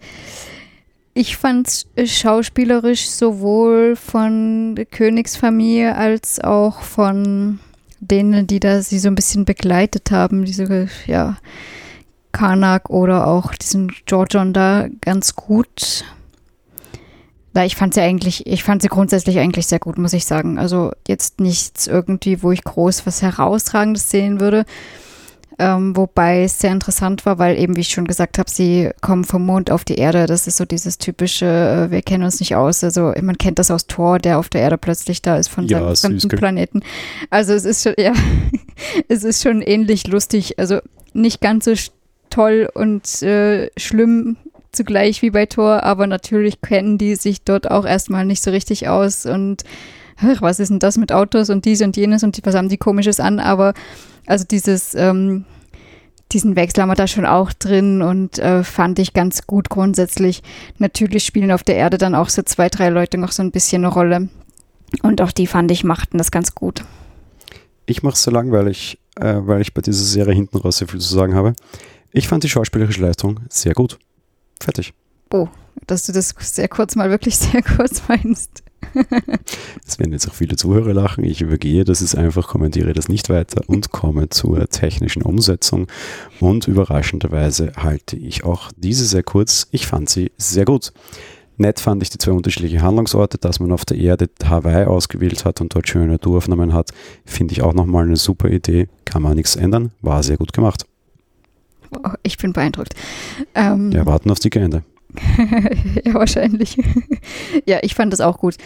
[1.14, 7.58] ich fand es schauspielerisch sowohl von Königsfamilie als auch von
[8.00, 11.36] denen, die da sie so ein bisschen begleitet haben, diese, ja,
[12.32, 16.04] Karnak oder auch diesen Georgion da ganz gut.
[17.52, 20.56] Da ich fand sie eigentlich, ich fand sie grundsätzlich eigentlich sehr gut, muss ich sagen.
[20.56, 24.64] Also jetzt nichts irgendwie, wo ich groß was herausragendes sehen würde
[25.60, 29.24] ähm, wobei es sehr interessant war, weil eben, wie ich schon gesagt habe, sie kommen
[29.24, 30.24] vom Mond auf die Erde.
[30.26, 32.82] Das ist so dieses typische, äh, wir kennen uns nicht aus.
[32.82, 35.94] Also man kennt das aus Thor, der auf der Erde plötzlich da ist von ja,
[35.94, 36.82] seinem fremden Planeten.
[37.28, 38.14] Also es ist schon, ja,
[39.08, 40.58] es ist schon ähnlich lustig.
[40.58, 40.78] Also
[41.12, 41.74] nicht ganz so
[42.30, 44.38] toll und äh, schlimm
[44.72, 48.88] zugleich wie bei Thor, aber natürlich kennen die sich dort auch erstmal nicht so richtig
[48.88, 49.64] aus und
[50.40, 53.20] was ist denn das mit Autos und dies und jenes und was haben die komisches
[53.20, 53.74] an, aber
[54.26, 55.44] also dieses, ähm,
[56.32, 60.42] diesen Wechsel haben wir da schon auch drin und äh, fand ich ganz gut grundsätzlich.
[60.78, 63.84] Natürlich spielen auf der Erde dann auch so zwei, drei Leute noch so ein bisschen
[63.84, 64.28] eine Rolle.
[65.02, 66.84] Und auch die fand ich machten das ganz gut.
[67.86, 71.00] Ich mache es so langweilig, äh, weil ich bei dieser Serie hinten raus sehr viel
[71.00, 71.54] zu sagen habe.
[72.12, 73.98] Ich fand die schauspielerische Leistung sehr gut.
[74.60, 74.92] Fertig.
[75.32, 75.48] Oh,
[75.86, 78.62] dass du das sehr kurz mal wirklich sehr kurz meinst.
[79.86, 81.24] Es werden jetzt auch viele Zuhörer lachen.
[81.24, 85.86] Ich übergehe das ist einfach, kommentiere das nicht weiter und komme zur technischen Umsetzung.
[86.40, 89.68] Und überraschenderweise halte ich auch diese sehr kurz.
[89.70, 90.92] Ich fand sie sehr gut.
[91.56, 95.60] Nett fand ich die zwei unterschiedlichen Handlungsorte, dass man auf der Erde Hawaii ausgewählt hat
[95.60, 96.90] und dort schöne Naturaufnahmen hat,
[97.26, 98.88] finde ich auch nochmal eine super Idee.
[99.04, 100.86] Kann man nichts ändern, war sehr gut gemacht.
[102.22, 102.94] Ich bin beeindruckt.
[103.54, 104.84] Ähm, ja, warten auf die Ende.
[106.04, 106.76] ja, wahrscheinlich.
[107.66, 108.56] ja, ich fand das auch gut.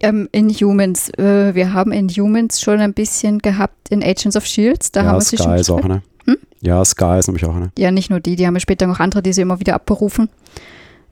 [0.00, 4.92] Ähm, Inhumans, äh, wir haben Inhumans schon ein bisschen gehabt in Agents of Shields.
[4.92, 6.02] Da ja, haben wir Sky schon ist auch eine.
[6.26, 6.36] Hm?
[6.60, 7.70] Ja, Sky ist nämlich auch eine.
[7.78, 10.28] Ja, nicht nur die, die haben wir später noch andere, die sie immer wieder abberufen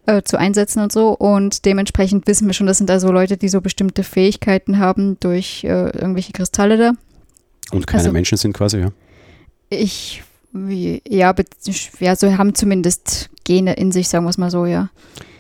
[0.07, 1.11] äh, zu einsetzen und so.
[1.11, 5.65] Und dementsprechend wissen wir schon, das sind also Leute, die so bestimmte Fähigkeiten haben durch
[5.65, 6.93] äh, irgendwelche Kristalle da.
[7.73, 8.89] Und keine also, Menschen sind quasi, ja.
[9.71, 10.23] Ich
[10.55, 11.35] wie, ja,
[11.99, 14.89] ja, so haben zumindest Gene in sich, sagen wir es mal so, ja.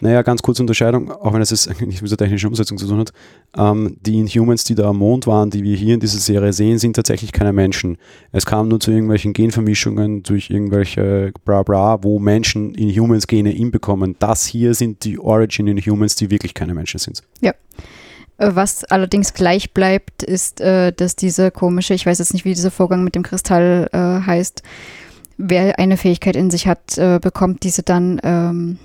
[0.00, 2.98] Naja, ganz kurze Unterscheidung, auch wenn es jetzt nicht mit der technischen Umsetzung zu tun
[2.98, 3.12] hat.
[3.56, 6.78] Ähm, die Inhumans, die da am Mond waren, die wir hier in dieser Serie sehen,
[6.78, 7.96] sind tatsächlich keine Menschen.
[8.32, 14.16] Es kam nur zu irgendwelchen Genvermischungen durch irgendwelche bra bra, wo Menschen Inhumans-Gene inbekommen.
[14.18, 17.22] Das hier sind die Origin Inhumans, die wirklich keine Menschen sind.
[17.40, 17.54] Ja.
[18.38, 22.54] Äh, was allerdings gleich bleibt, ist, äh, dass diese komische, ich weiß jetzt nicht, wie
[22.54, 24.62] dieser Vorgang mit dem Kristall äh, heißt,
[25.36, 28.78] wer eine Fähigkeit in sich hat, äh, bekommt diese dann ähm,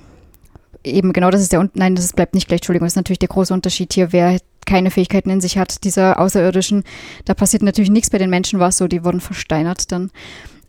[0.84, 3.30] eben genau das ist der, nein, das bleibt nicht gleich, Entschuldigung, das ist natürlich der
[3.30, 6.84] große Unterschied hier, wer keine Fähigkeiten in sich hat, dieser Außerirdischen,
[7.26, 10.12] da passiert natürlich nichts, bei den Menschen war es so, die wurden versteinert dann.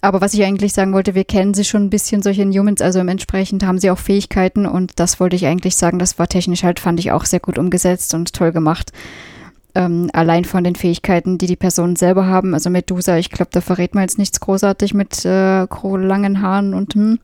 [0.03, 3.01] Aber was ich eigentlich sagen wollte, wir kennen sie schon ein bisschen, solche Humans, also
[3.01, 6.81] entsprechend haben sie auch Fähigkeiten und das wollte ich eigentlich sagen, das war technisch halt,
[6.81, 8.93] fand ich auch sehr gut umgesetzt und toll gemacht.
[9.75, 12.55] Ähm, allein von den Fähigkeiten, die die Personen selber haben.
[12.55, 16.95] Also Medusa, ich glaube, da verrät man jetzt nichts großartig mit äh, langen Haaren und
[16.95, 17.19] hm.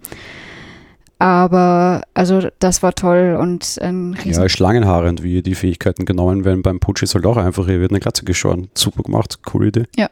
[1.18, 6.44] Aber also das war toll und ein riesen Ja, Schlangenhaare und wie die Fähigkeiten genommen
[6.44, 8.68] werden beim Putsch ist halt auch einfach, hier wird eine Glatze geschoren.
[8.74, 9.84] Super gemacht, coole Idee.
[9.96, 10.10] Ja.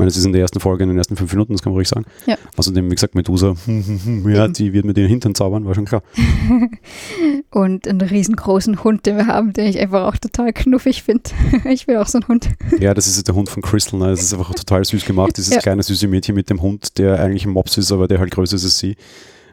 [0.00, 1.76] Meine, es ist in der ersten Folge, in den ersten fünf Minuten, das kann man
[1.76, 2.04] ruhig sagen.
[2.26, 2.36] Ja.
[2.56, 3.54] Außerdem, wie gesagt, Medusa,
[4.26, 6.02] ja, die wird mit ihren Hintern zaubern, war schon klar.
[7.50, 11.30] Und einen riesengroßen Hund, den wir haben, den ich einfach auch total knuffig finde.
[11.68, 12.48] ich will auch so einen Hund.
[12.78, 13.98] Ja, das ist der Hund von Crystal.
[13.98, 14.08] Ne?
[14.08, 15.36] Das ist einfach total süß gemacht.
[15.36, 15.60] Dieses Ja.
[15.60, 18.56] kleine süße Mädchen mit dem Hund, der eigentlich ein Mops ist, aber der halt größer
[18.56, 18.96] ist als sie.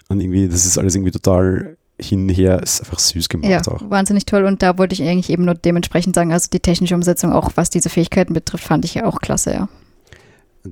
[0.09, 3.89] Und irgendwie, das ist alles irgendwie total hinher, ist einfach süß gemacht Ja, auch.
[3.89, 4.45] wahnsinnig toll.
[4.45, 7.71] Und da wollte ich eigentlich eben nur dementsprechend sagen, also die technische Umsetzung, auch was
[7.71, 9.69] diese Fähigkeiten betrifft, fand ich auch klasse, ja.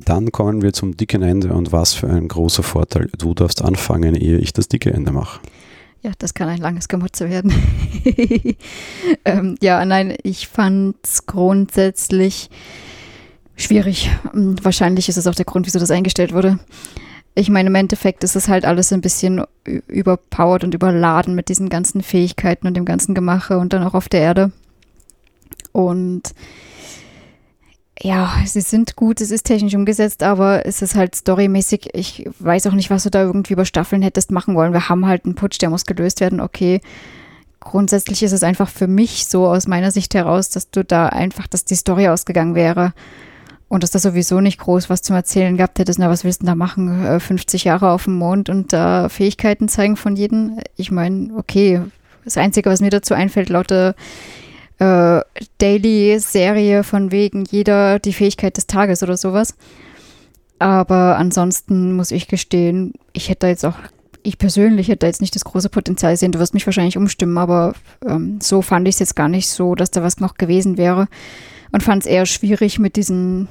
[0.03, 3.09] Dann kommen wir zum dicken Ende und was für ein großer Vorteil.
[3.17, 5.39] Du darfst anfangen, ehe ich das dicke Ende mache.
[6.01, 7.51] Ja, das kann ein langes Gemutze werden.
[9.25, 12.49] ähm, ja, nein, ich fand es grundsätzlich
[13.55, 14.11] schwierig.
[14.31, 16.59] Und Wahrscheinlich ist es auch der Grund, wieso das eingestellt wurde.
[17.33, 21.69] Ich meine, im Endeffekt ist es halt alles ein bisschen überpowered und überladen mit diesen
[21.69, 24.51] ganzen Fähigkeiten und dem ganzen Gemache und dann auch auf der Erde.
[25.71, 26.33] Und
[28.01, 32.67] ja, sie sind gut, es ist technisch umgesetzt, aber es ist halt storymäßig, ich weiß
[32.67, 34.73] auch nicht, was du da irgendwie über Staffeln hättest machen wollen.
[34.73, 36.81] Wir haben halt einen Putsch, der muss gelöst werden, okay.
[37.61, 41.47] Grundsätzlich ist es einfach für mich so aus meiner Sicht heraus, dass du da einfach,
[41.47, 42.93] dass die Story ausgegangen wäre
[43.69, 45.97] und dass da sowieso nicht groß was zum Erzählen gehabt hättest.
[45.97, 47.03] Na, was willst du denn da machen?
[47.05, 50.59] Äh, 50 Jahre auf dem Mond und da Fähigkeiten zeigen von jedem?
[50.75, 51.81] Ich meine, okay,
[52.23, 53.95] das Einzige, was mir dazu einfällt, lauter
[54.79, 55.21] äh,
[55.57, 59.55] Daily-Serie von wegen jeder die Fähigkeit des Tages oder sowas.
[60.59, 63.75] Aber ansonsten muss ich gestehen, ich hätte jetzt auch,
[64.23, 66.31] ich persönlich hätte jetzt nicht das große Potenzial gesehen.
[66.31, 67.73] Du wirst mich wahrscheinlich umstimmen, aber
[68.05, 71.07] ähm, so fand ich es jetzt gar nicht so, dass da was noch gewesen wäre.
[71.71, 73.49] Und fand es eher schwierig mit diesen,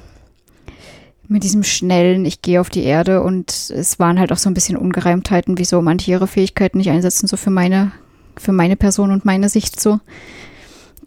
[1.27, 4.55] mit diesem schnellen, ich gehe auf die Erde und es waren halt auch so ein
[4.55, 7.91] bisschen Ungereimtheiten, wieso manche ihre Fähigkeiten nicht einsetzen, so für meine,
[8.35, 9.99] für meine Person und meine Sicht so.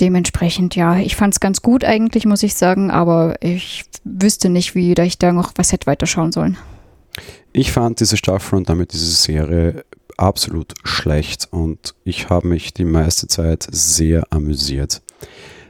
[0.01, 4.74] Dementsprechend, ja, ich fand es ganz gut eigentlich, muss ich sagen, aber ich wüsste nicht,
[4.74, 6.57] wie da ich da noch was hätte weiterschauen sollen.
[7.53, 9.84] Ich fand diese Staffel und damit diese Serie
[10.16, 15.03] absolut schlecht und ich habe mich die meiste Zeit sehr amüsiert.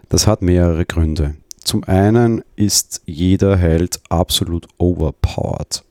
[0.08, 1.34] Das hat mehrere Gründe.
[1.62, 5.84] Zum einen ist jeder Held absolut overpowered.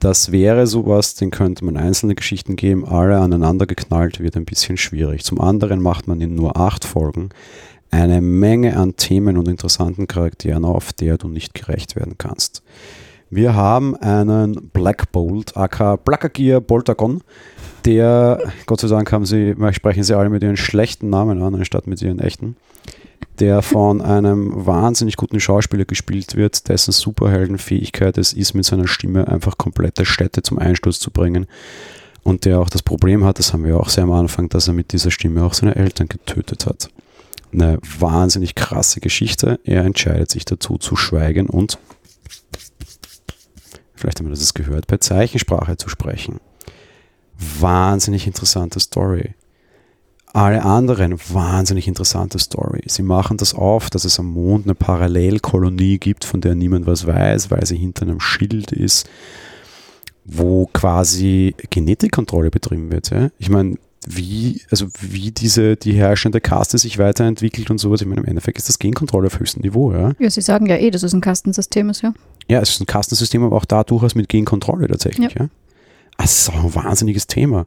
[0.00, 4.76] Das wäre sowas, den könnte man einzelne Geschichten geben, alle aneinander geknallt, wird ein bisschen
[4.76, 5.24] schwierig.
[5.24, 7.30] Zum anderen macht man in nur acht Folgen
[7.90, 12.62] eine Menge an Themen und interessanten Charakteren auf, der du nicht gerecht werden kannst.
[13.30, 17.22] Wir haben einen Black Bolt, aka Blackagear Boltagon,
[17.84, 21.86] der, Gott sei Dank haben sie, sprechen sie alle mit ihren schlechten Namen an, anstatt
[21.86, 22.56] mit ihren echten,
[23.38, 29.28] der von einem wahnsinnig guten Schauspieler gespielt wird, dessen Superheldenfähigkeit es ist, mit seiner Stimme
[29.28, 31.46] einfach komplette Städte zum Einsturz zu bringen.
[32.26, 34.74] Und der auch das Problem hat, das haben wir auch sehr am Anfang, dass er
[34.74, 36.88] mit dieser Stimme auch seine Eltern getötet hat.
[37.52, 39.60] Eine wahnsinnig krasse Geschichte.
[39.62, 41.78] Er entscheidet sich dazu zu schweigen und
[43.94, 46.40] vielleicht haben wir das gehört, per Zeichensprache zu sprechen.
[47.38, 49.35] Wahnsinnig interessante Story.
[50.32, 52.82] Alle anderen wahnsinnig interessante Story.
[52.86, 57.06] Sie machen das auf, dass es am Mond eine Parallelkolonie gibt, von der niemand was
[57.06, 59.08] weiß, weil sie hinter einem Schild ist,
[60.26, 63.10] wo quasi Genetikkontrolle betrieben wird.
[63.10, 63.30] Ja?
[63.38, 68.00] Ich meine, wie, also wie diese, die herrschende Kaste sich weiterentwickelt und sowas.
[68.00, 70.12] Ich meine, im Endeffekt ist das Genkontrolle auf höchstem Niveau, ja.
[70.18, 72.14] Ja, sie sagen ja eh, dass es ein Kastensystem ist, ja.
[72.48, 75.34] Ja, es ist ein Kastensystem, aber auch da durchaus mit Genkontrolle tatsächlich.
[75.34, 75.48] Ja.
[76.16, 77.66] Also, es ist auch ein wahnsinniges Thema.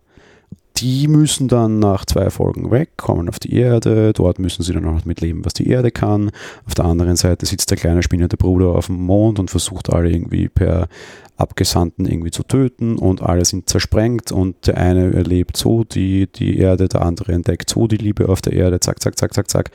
[0.80, 4.14] Die müssen dann nach zwei Folgen weg, kommen auf die Erde.
[4.14, 6.32] Dort müssen sie dann auch mit leben, was die Erde kann.
[6.66, 10.10] Auf der anderen Seite sitzt der kleine spinnende Bruder auf dem Mond und versucht alle
[10.10, 10.88] irgendwie per
[11.36, 16.58] Abgesandten irgendwie zu töten und alle sind zersprengt und der eine erlebt so die, die
[16.58, 18.80] Erde, der andere entdeckt so die Liebe auf der Erde.
[18.80, 19.72] Zack, zack, zack, zack, zack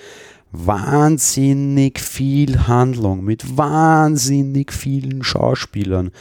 [0.55, 6.13] wahnsinnig viel Handlung mit wahnsinnig vielen Schauspielern,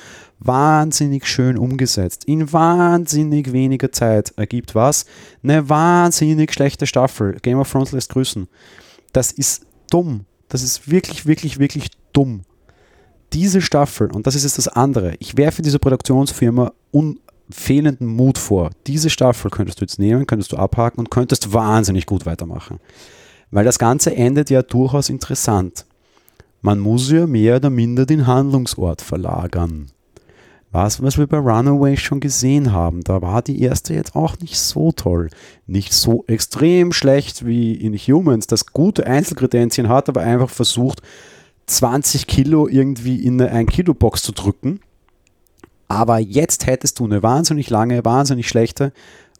[0.46, 5.06] wahnsinnig schön umgesetzt, in wahnsinnig weniger Zeit ergibt was?
[5.44, 7.38] Eine wahnsinnig schlechte Staffel.
[7.42, 8.48] Game of Thrones lässt grüßen.
[9.12, 10.26] Das ist dumm.
[10.50, 12.42] Das ist wirklich, wirklich, wirklich dumm.
[13.34, 16.72] Diese Staffel, und das ist jetzt das andere, ich werfe dieser Produktionsfirma
[17.50, 18.72] fehlenden Mut vor.
[18.88, 22.80] Diese Staffel könntest du jetzt nehmen, könntest du abhaken und könntest wahnsinnig gut weitermachen.
[23.52, 25.86] Weil das Ganze endet ja durchaus interessant.
[26.62, 29.92] Man muss ja mehr oder minder den Handlungsort verlagern.
[30.74, 34.58] Was, was wir bei Runaway schon gesehen haben, da war die erste jetzt auch nicht
[34.60, 35.30] so toll.
[35.68, 41.04] Nicht so extrem schlecht wie in Humans, das gute Einzelkredenzien hat, aber einfach versucht,
[41.68, 44.80] 20 Kilo irgendwie in eine 1-Kilo-Box zu drücken.
[45.88, 48.94] Aber jetzt hättest du eine wahnsinnig lange, wahnsinnig schlechte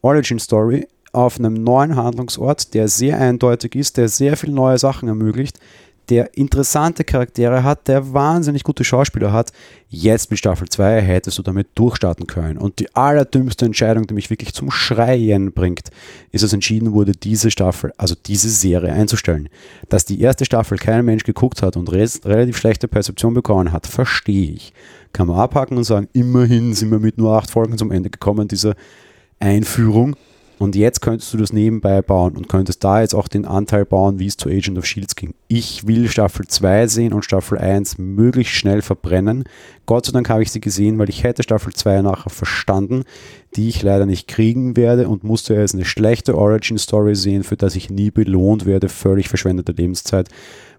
[0.04, 5.60] Origin-Story auf einem neuen Handlungsort, der sehr eindeutig ist, der sehr viele neue Sachen ermöglicht,
[6.10, 9.52] der interessante Charaktere hat, der wahnsinnig gute Schauspieler hat.
[9.88, 12.58] Jetzt mit Staffel 2 hättest du damit durchstarten können.
[12.58, 15.90] Und die allerdümmste Entscheidung, die mich wirklich zum Schreien bringt,
[16.32, 19.50] ist, dass entschieden wurde, diese Staffel, also diese Serie einzustellen.
[19.90, 24.52] Dass die erste Staffel kein Mensch geguckt hat und relativ schlechte Perzeption bekommen hat, verstehe
[24.52, 24.74] ich.
[25.14, 28.48] Kann man abhaken und sagen, immerhin sind wir mit nur acht Folgen zum Ende gekommen,
[28.48, 28.76] dieser
[29.40, 30.16] Einführung.
[30.64, 34.20] Und jetzt könntest du das nebenbei bauen und könntest da jetzt auch den Anteil bauen,
[34.20, 35.34] wie es zu Agent of Shields ging.
[35.50, 39.44] Ich will Staffel 2 sehen und Staffel 1 möglichst schnell verbrennen.
[39.86, 43.04] Gott sei Dank habe ich sie gesehen, weil ich hätte Staffel 2 nachher verstanden,
[43.58, 47.76] die ich leider nicht kriegen werde und musste jetzt eine schlechte Origin-Story sehen, für das
[47.76, 48.88] ich nie belohnt werde.
[48.88, 50.30] Völlig verschwendete Lebenszeit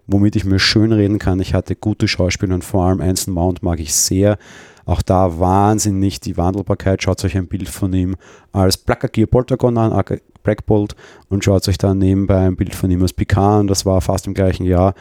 [0.07, 1.39] womit ich mir schön reden kann.
[1.39, 4.37] Ich hatte gute Schauspieler und vor allem Anson Mount mag ich sehr.
[4.85, 7.01] Auch da wahnsinnig die Wandelbarkeit.
[7.01, 8.15] Schaut euch ein Bild von ihm
[8.51, 10.03] als Blackagear Poltergon an,
[10.43, 10.95] Black Bolt,
[11.29, 14.33] und schaut euch dann nebenbei ein Bild von ihm als Picard Das war fast im
[14.33, 14.93] gleichen Jahr.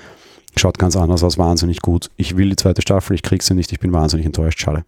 [0.57, 2.11] Schaut ganz anders aus, wahnsinnig gut.
[2.16, 4.61] Ich will die zweite Staffel, ich krieg sie nicht, ich bin wahnsinnig enttäuscht.
[4.61, 4.85] Schade.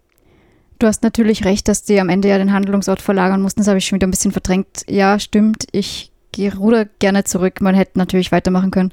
[0.79, 3.61] Du hast natürlich recht, dass die am Ende ja den Handlungsort verlagern mussten.
[3.61, 4.83] Das habe ich schon wieder ein bisschen verdrängt.
[4.89, 5.67] Ja, stimmt.
[5.73, 7.61] Ich gehe ruder gerne zurück.
[7.61, 8.93] Man hätte natürlich weitermachen können.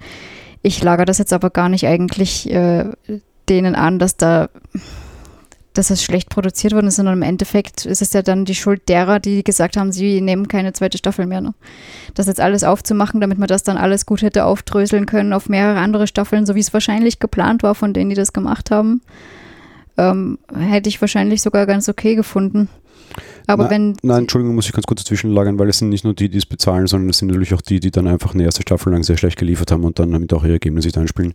[0.62, 2.86] Ich lagere das jetzt aber gar nicht eigentlich äh,
[3.50, 4.50] denen an, dass da
[5.74, 8.88] dass es schlecht produziert worden ist, sondern im Endeffekt ist es ja dann die Schuld
[8.90, 11.42] derer, die gesagt haben, sie nehmen keine zweite Staffel mehr.
[11.42, 11.54] Ne?
[12.14, 15.80] Das jetzt alles aufzumachen, damit man das dann alles gut hätte aufdröseln können auf mehrere
[15.80, 19.02] andere Staffeln, so wie es wahrscheinlich geplant war von denen, die das gemacht haben,
[19.98, 22.70] ähm, hätte ich wahrscheinlich sogar ganz okay gefunden.
[23.48, 23.96] Aber Na, wenn.
[24.02, 26.38] Nein, Entschuldigung, muss ich ganz kurz dazwischen lagern, weil es sind nicht nur die, die
[26.38, 29.04] es bezahlen, sondern es sind natürlich auch die, die dann einfach eine erste Staffel lang
[29.04, 31.34] sehr schlecht geliefert haben und dann damit auch ihre Ergebnisse einspielen.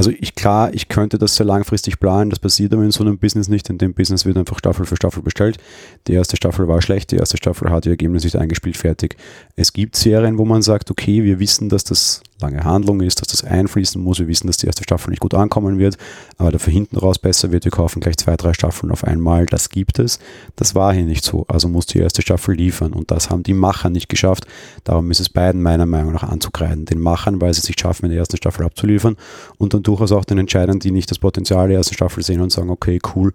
[0.00, 3.18] Also ich klar, ich könnte das sehr langfristig planen, das passiert aber in so einem
[3.18, 3.68] Business nicht.
[3.68, 5.58] In dem Business wird einfach Staffel für Staffel bestellt.
[6.06, 9.18] Die erste Staffel war schlecht, die erste Staffel hat ihr Ergebnis nicht eingespielt, fertig.
[9.56, 13.28] Es gibt Serien, wo man sagt, okay, wir wissen, dass das lange Handlung ist, dass
[13.28, 15.96] das einfließen muss, wir wissen, dass die erste Staffel nicht gut ankommen wird,
[16.38, 19.68] aber dafür hinten raus besser wird, wir kaufen gleich zwei, drei Staffeln auf einmal, das
[19.68, 20.18] gibt es.
[20.56, 23.54] Das war hier nicht so, also muss die erste Staffel liefern und das haben die
[23.54, 24.46] Macher nicht geschafft.
[24.84, 26.86] Darum ist es beiden meiner Meinung nach anzukreiden.
[26.86, 29.16] Den Machern, weil sie es nicht schaffen, in der ersten Staffel abzuliefern
[29.58, 32.52] und dann durchaus auch den Entscheidern, die nicht das Potenzial der ersten Staffel sehen und
[32.52, 33.32] sagen, okay, cool,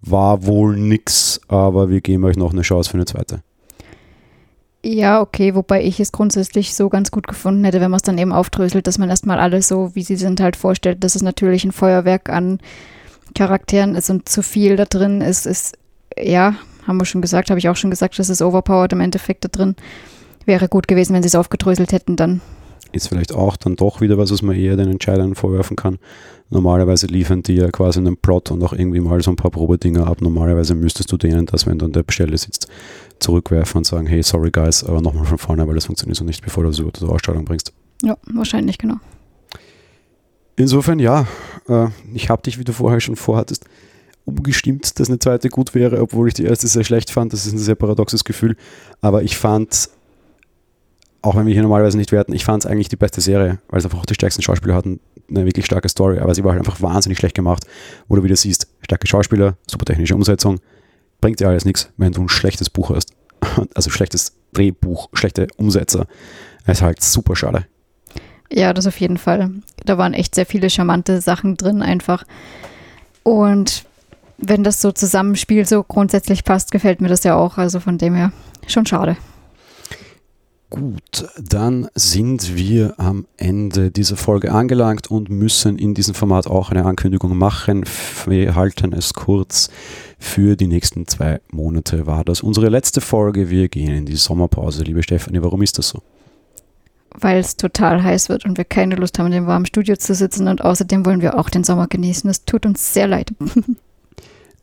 [0.00, 3.42] war wohl nix, aber wir geben euch noch eine Chance für eine zweite.
[4.82, 8.16] Ja, okay, wobei ich es grundsätzlich so ganz gut gefunden hätte, wenn man es dann
[8.16, 11.64] eben aufdröselt, dass man erstmal alles so, wie sie sind, halt vorstellt, dass es natürlich
[11.64, 12.60] ein Feuerwerk an
[13.34, 15.76] Charakteren ist und zu viel da drin ist, ist,
[16.16, 16.54] ja,
[16.86, 19.48] haben wir schon gesagt, habe ich auch schon gesagt, das ist overpowered im Endeffekt da
[19.48, 19.76] drin.
[20.46, 22.40] Wäre gut gewesen, wenn sie es aufgedröselt hätten dann
[22.92, 25.98] ist vielleicht auch dann doch wieder was, was man eher den Entscheidern vorwerfen kann.
[26.50, 30.06] Normalerweise liefern die ja quasi einen Plot und auch irgendwie mal so ein paar Probedinger
[30.06, 30.20] ab.
[30.20, 32.68] Normalerweise müsstest du denen das, wenn du an der Stelle sitzt,
[33.18, 36.42] zurückwerfen und sagen, hey, sorry guys, aber nochmal von vorne, weil das funktioniert so nicht,
[36.42, 37.72] bevor du es über die Ausstrahlung bringst.
[38.02, 38.96] Ja, wahrscheinlich, genau.
[40.56, 41.26] Insofern, ja,
[41.68, 43.64] äh, ich habe dich, wie du vorher schon vorhattest,
[44.24, 47.32] umgestimmt, dass eine zweite gut wäre, obwohl ich die erste sehr schlecht fand.
[47.32, 48.56] Das ist ein sehr paradoxes Gefühl.
[49.00, 49.88] Aber ich fand
[51.22, 53.78] auch wenn wir hier normalerweise nicht werten, ich fand es eigentlich die beste Serie, weil
[53.78, 56.60] es einfach auch die stärksten Schauspieler hatten, eine wirklich starke Story, aber sie war halt
[56.60, 57.64] einfach wahnsinnig schlecht gemacht,
[58.08, 60.60] wo du wieder siehst, starke Schauspieler, super technische Umsetzung,
[61.20, 63.12] bringt dir alles nichts, wenn du ein schlechtes Buch hast.
[63.74, 66.06] Also schlechtes Drehbuch, schlechte Umsetzer.
[66.66, 67.66] Das ist halt super schade.
[68.50, 69.50] Ja, das auf jeden Fall.
[69.84, 72.24] Da waren echt sehr viele charmante Sachen drin einfach.
[73.22, 73.84] Und
[74.38, 77.58] wenn das so Zusammenspiel so grundsätzlich passt, gefällt mir das ja auch.
[77.58, 78.32] Also von dem her
[78.66, 79.16] schon schade.
[80.70, 86.70] Gut, dann sind wir am Ende dieser Folge angelangt und müssen in diesem Format auch
[86.70, 87.84] eine Ankündigung machen.
[88.26, 89.70] Wir halten es kurz.
[90.18, 93.48] Für die nächsten zwei Monate war das unsere letzte Folge.
[93.48, 94.82] Wir gehen in die Sommerpause.
[94.84, 96.02] Liebe Stefanie, warum ist das so?
[97.18, 100.14] Weil es total heiß wird und wir keine Lust haben, in dem warmen Studio zu
[100.14, 102.28] sitzen und außerdem wollen wir auch den Sommer genießen.
[102.28, 103.32] Es tut uns sehr leid.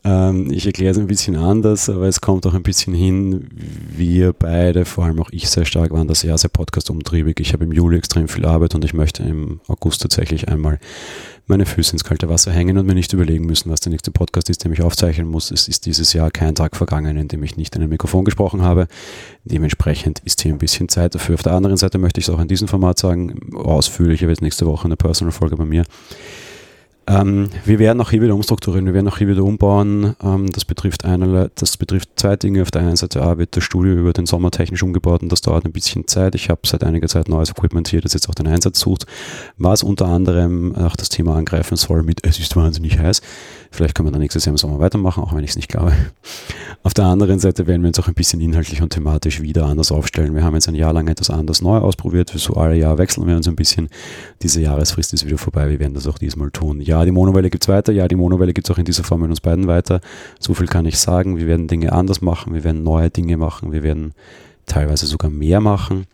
[0.06, 4.32] Ähm, ich erkläre es ein bisschen anders, aber es kommt auch ein bisschen hin, wir
[4.32, 7.40] beide, vor allem auch ich sehr stark, waren das Jahr sehr podcast-umtriebig.
[7.40, 10.78] Ich habe im Juli extrem viel Arbeit und ich möchte im August tatsächlich einmal
[11.48, 14.48] meine Füße ins kalte Wasser hängen und mir nicht überlegen müssen, was der nächste Podcast
[14.48, 15.50] ist, den ich aufzeichnen muss.
[15.50, 18.62] Es ist dieses Jahr kein Tag vergangen, in dem ich nicht in ein Mikrofon gesprochen
[18.62, 18.86] habe.
[19.44, 21.34] Dementsprechend ist hier ein bisschen Zeit dafür.
[21.34, 24.66] Auf der anderen Seite möchte ich es auch in diesem Format sagen, ausführlicher wird nächste
[24.66, 25.84] Woche eine Personal-Folge bei mir.
[27.08, 30.16] Ähm, wir werden auch hier wieder umstrukturieren, wir werden auch hier wieder umbauen.
[30.22, 32.62] Ähm, das, betrifft einerlei, das betrifft zwei Dinge.
[32.62, 35.40] Auf der einen Seite A wird das Studio über den Sommer technisch umgebaut und das
[35.40, 36.34] dauert ein bisschen Zeit.
[36.34, 39.06] Ich habe seit einiger Zeit neues Equipment hier, das jetzt auch den Einsatz sucht,
[39.56, 43.22] was unter anderem auch das Thema angreifen soll mit Es ist wahnsinnig heiß.
[43.76, 45.92] Vielleicht können wir dann nächstes Jahr im Sommer weitermachen, auch wenn ich es nicht glaube.
[46.82, 49.92] Auf der anderen Seite werden wir uns auch ein bisschen inhaltlich und thematisch wieder anders
[49.92, 50.34] aufstellen.
[50.34, 52.30] Wir haben jetzt ein Jahr lang etwas anders neu ausprobiert.
[52.30, 53.90] Für so alle Jahr wechseln wir uns ein bisschen.
[54.42, 55.68] Diese Jahresfrist ist wieder vorbei.
[55.68, 56.80] Wir werden das auch diesmal tun.
[56.80, 57.92] Ja, die Monowelle gibt es weiter.
[57.92, 60.00] Ja, die Monowelle gibt es auch in dieser Form mit uns beiden weiter.
[60.38, 61.36] So viel kann ich sagen.
[61.36, 62.54] Wir werden Dinge anders machen.
[62.54, 63.72] Wir werden neue Dinge machen.
[63.72, 64.14] Wir werden
[64.64, 66.06] teilweise sogar mehr machen.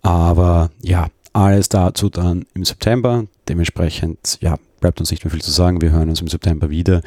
[0.00, 3.24] Aber ja, alles dazu dann im September.
[3.48, 5.80] Dementsprechend, ja, bleibt uns nicht mehr viel zu sagen.
[5.80, 7.02] Wir hören uns im September wieder.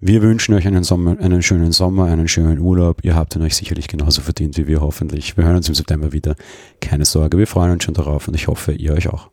[0.00, 3.04] Wir wünschen euch einen, Sommer, einen schönen Sommer, einen schönen Urlaub.
[3.04, 5.36] Ihr habt ihn euch sicherlich genauso verdient wie wir hoffentlich.
[5.36, 6.36] Wir hören uns im September wieder.
[6.80, 9.28] Keine Sorge, wir freuen uns schon darauf und ich hoffe, ihr euch auch.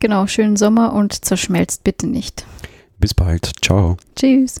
[0.00, 2.44] Genau, schönen Sommer und zerschmelzt bitte nicht.
[2.98, 3.52] Bis bald.
[3.62, 3.96] Ciao.
[4.16, 4.60] Tschüss.